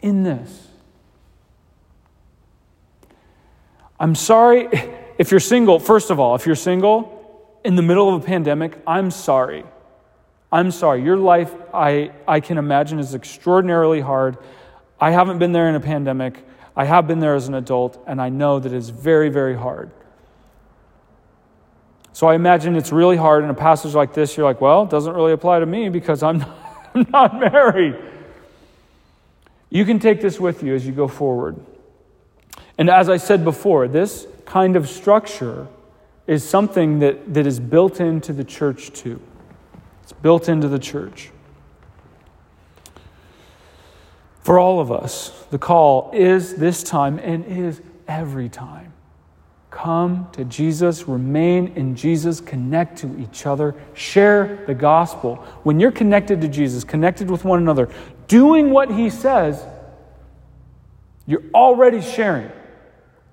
in 0.00 0.22
this. 0.22 0.68
I'm 3.98 4.14
sorry 4.14 4.68
if 5.18 5.30
you're 5.30 5.40
single, 5.40 5.78
first 5.78 6.10
of 6.10 6.20
all, 6.20 6.34
if 6.34 6.44
you're 6.44 6.54
single 6.54 7.56
in 7.64 7.74
the 7.74 7.80
middle 7.80 8.14
of 8.14 8.22
a 8.22 8.26
pandemic, 8.26 8.76
I'm 8.86 9.10
sorry. 9.10 9.64
I'm 10.52 10.70
sorry. 10.70 11.02
Your 11.02 11.16
life, 11.16 11.54
I, 11.72 12.12
I 12.28 12.40
can 12.40 12.58
imagine, 12.58 12.98
is 12.98 13.14
extraordinarily 13.14 14.02
hard. 14.02 14.36
I 15.00 15.10
haven't 15.12 15.38
been 15.38 15.52
there 15.52 15.70
in 15.70 15.74
a 15.74 15.80
pandemic. 15.80 16.44
I 16.76 16.84
have 16.84 17.06
been 17.06 17.20
there 17.20 17.34
as 17.34 17.48
an 17.48 17.54
adult, 17.54 17.98
and 18.06 18.20
I 18.20 18.28
know 18.28 18.58
that 18.60 18.74
it's 18.74 18.90
very, 18.90 19.30
very 19.30 19.56
hard. 19.56 19.90
So 22.18 22.26
I 22.26 22.34
imagine 22.34 22.74
it's 22.74 22.90
really 22.90 23.16
hard 23.16 23.44
in 23.44 23.50
a 23.50 23.54
passage 23.54 23.94
like 23.94 24.12
this. 24.12 24.36
You're 24.36 24.44
like, 24.44 24.60
well, 24.60 24.82
it 24.82 24.90
doesn't 24.90 25.14
really 25.14 25.30
apply 25.30 25.60
to 25.60 25.66
me 25.66 25.88
because 25.88 26.24
I'm 26.24 26.38
not, 26.40 26.90
I'm 26.92 27.06
not 27.12 27.38
married. 27.38 27.94
You 29.70 29.84
can 29.84 30.00
take 30.00 30.20
this 30.20 30.40
with 30.40 30.64
you 30.64 30.74
as 30.74 30.84
you 30.84 30.90
go 30.90 31.06
forward. 31.06 31.64
And 32.76 32.90
as 32.90 33.08
I 33.08 33.18
said 33.18 33.44
before, 33.44 33.86
this 33.86 34.26
kind 34.46 34.74
of 34.74 34.88
structure 34.88 35.68
is 36.26 36.42
something 36.42 36.98
that, 36.98 37.34
that 37.34 37.46
is 37.46 37.60
built 37.60 38.00
into 38.00 38.32
the 38.32 38.42
church 38.42 38.92
too. 38.92 39.22
It's 40.02 40.12
built 40.12 40.48
into 40.48 40.66
the 40.66 40.80
church. 40.80 41.30
For 44.40 44.58
all 44.58 44.80
of 44.80 44.90
us, 44.90 45.46
the 45.52 45.58
call 45.58 46.10
is 46.12 46.56
this 46.56 46.82
time 46.82 47.20
and 47.20 47.44
is 47.44 47.80
every 48.08 48.48
time. 48.48 48.87
Come 49.70 50.28
to 50.32 50.44
Jesus, 50.44 51.06
remain 51.06 51.68
in 51.76 51.94
Jesus, 51.94 52.40
connect 52.40 52.98
to 52.98 53.20
each 53.20 53.44
other, 53.44 53.74
share 53.92 54.64
the 54.66 54.74
gospel. 54.74 55.36
When 55.62 55.78
you're 55.78 55.92
connected 55.92 56.40
to 56.40 56.48
Jesus, 56.48 56.84
connected 56.84 57.30
with 57.30 57.44
one 57.44 57.60
another, 57.60 57.90
doing 58.28 58.70
what 58.70 58.90
he 58.90 59.10
says, 59.10 59.62
you're 61.26 61.44
already 61.54 62.00
sharing. 62.00 62.50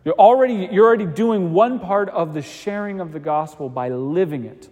You're 0.03 0.15
already, 0.15 0.67
you're 0.71 0.85
already 0.85 1.05
doing 1.05 1.53
one 1.53 1.79
part 1.79 2.09
of 2.09 2.33
the 2.33 2.41
sharing 2.41 2.99
of 2.99 3.13
the 3.13 3.19
gospel 3.19 3.69
by 3.69 3.89
living 3.89 4.43
it. 4.43 4.69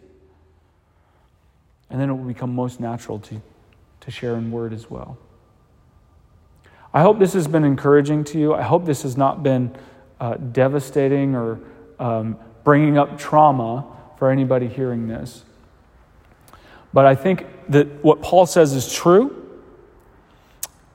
And 1.90 2.00
then 2.00 2.10
it 2.10 2.14
will 2.14 2.26
become 2.26 2.54
most 2.54 2.80
natural 2.82 3.20
to, 3.20 3.42
to 4.02 4.12
share 4.12 4.36
in 4.36 4.52
word 4.52 4.74
as 4.74 4.90
well. 4.90 5.18
I 6.94 7.02
hope 7.02 7.18
this 7.18 7.34
has 7.34 7.48
been 7.48 7.64
encouraging 7.64 8.26
to 8.26 8.40
you. 8.40 8.54
I 8.54 8.62
hope 8.62 8.86
this 8.86 9.04
has 9.04 9.16
not 9.16 9.42
been 9.42 9.76
uh, 10.24 10.36
devastating 10.36 11.36
or 11.36 11.60
um, 12.00 12.38
bringing 12.64 12.98
up 12.98 13.18
trauma 13.20 13.86
for 14.18 14.32
anybody 14.32 14.70
hearing 14.70 15.06
this. 15.06 15.44
But 16.94 17.06
I 17.06 17.14
think 17.14 17.46
that 17.68 18.02
what 18.02 18.22
Paul 18.22 18.46
says 18.46 18.72
is 18.72 18.94
true, 18.94 19.60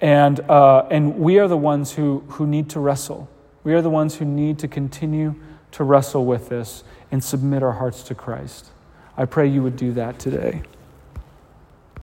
and, 0.00 0.40
uh, 0.40 0.86
and 0.90 1.18
we 1.18 1.38
are 1.38 1.46
the 1.46 1.58
ones 1.58 1.92
who, 1.92 2.20
who 2.28 2.46
need 2.46 2.70
to 2.70 2.80
wrestle. 2.80 3.28
We 3.64 3.74
are 3.74 3.82
the 3.82 3.90
ones 3.90 4.14
who 4.14 4.24
need 4.24 4.58
to 4.60 4.68
continue 4.68 5.34
to 5.72 5.84
wrestle 5.84 6.24
with 6.24 6.48
this 6.48 6.82
and 7.12 7.22
submit 7.22 7.62
our 7.62 7.72
hearts 7.72 8.02
to 8.04 8.14
Christ. 8.14 8.70
I 9.14 9.26
pray 9.26 9.46
you 9.46 9.62
would 9.62 9.76
do 9.76 9.92
that 9.92 10.18
today. 10.18 10.62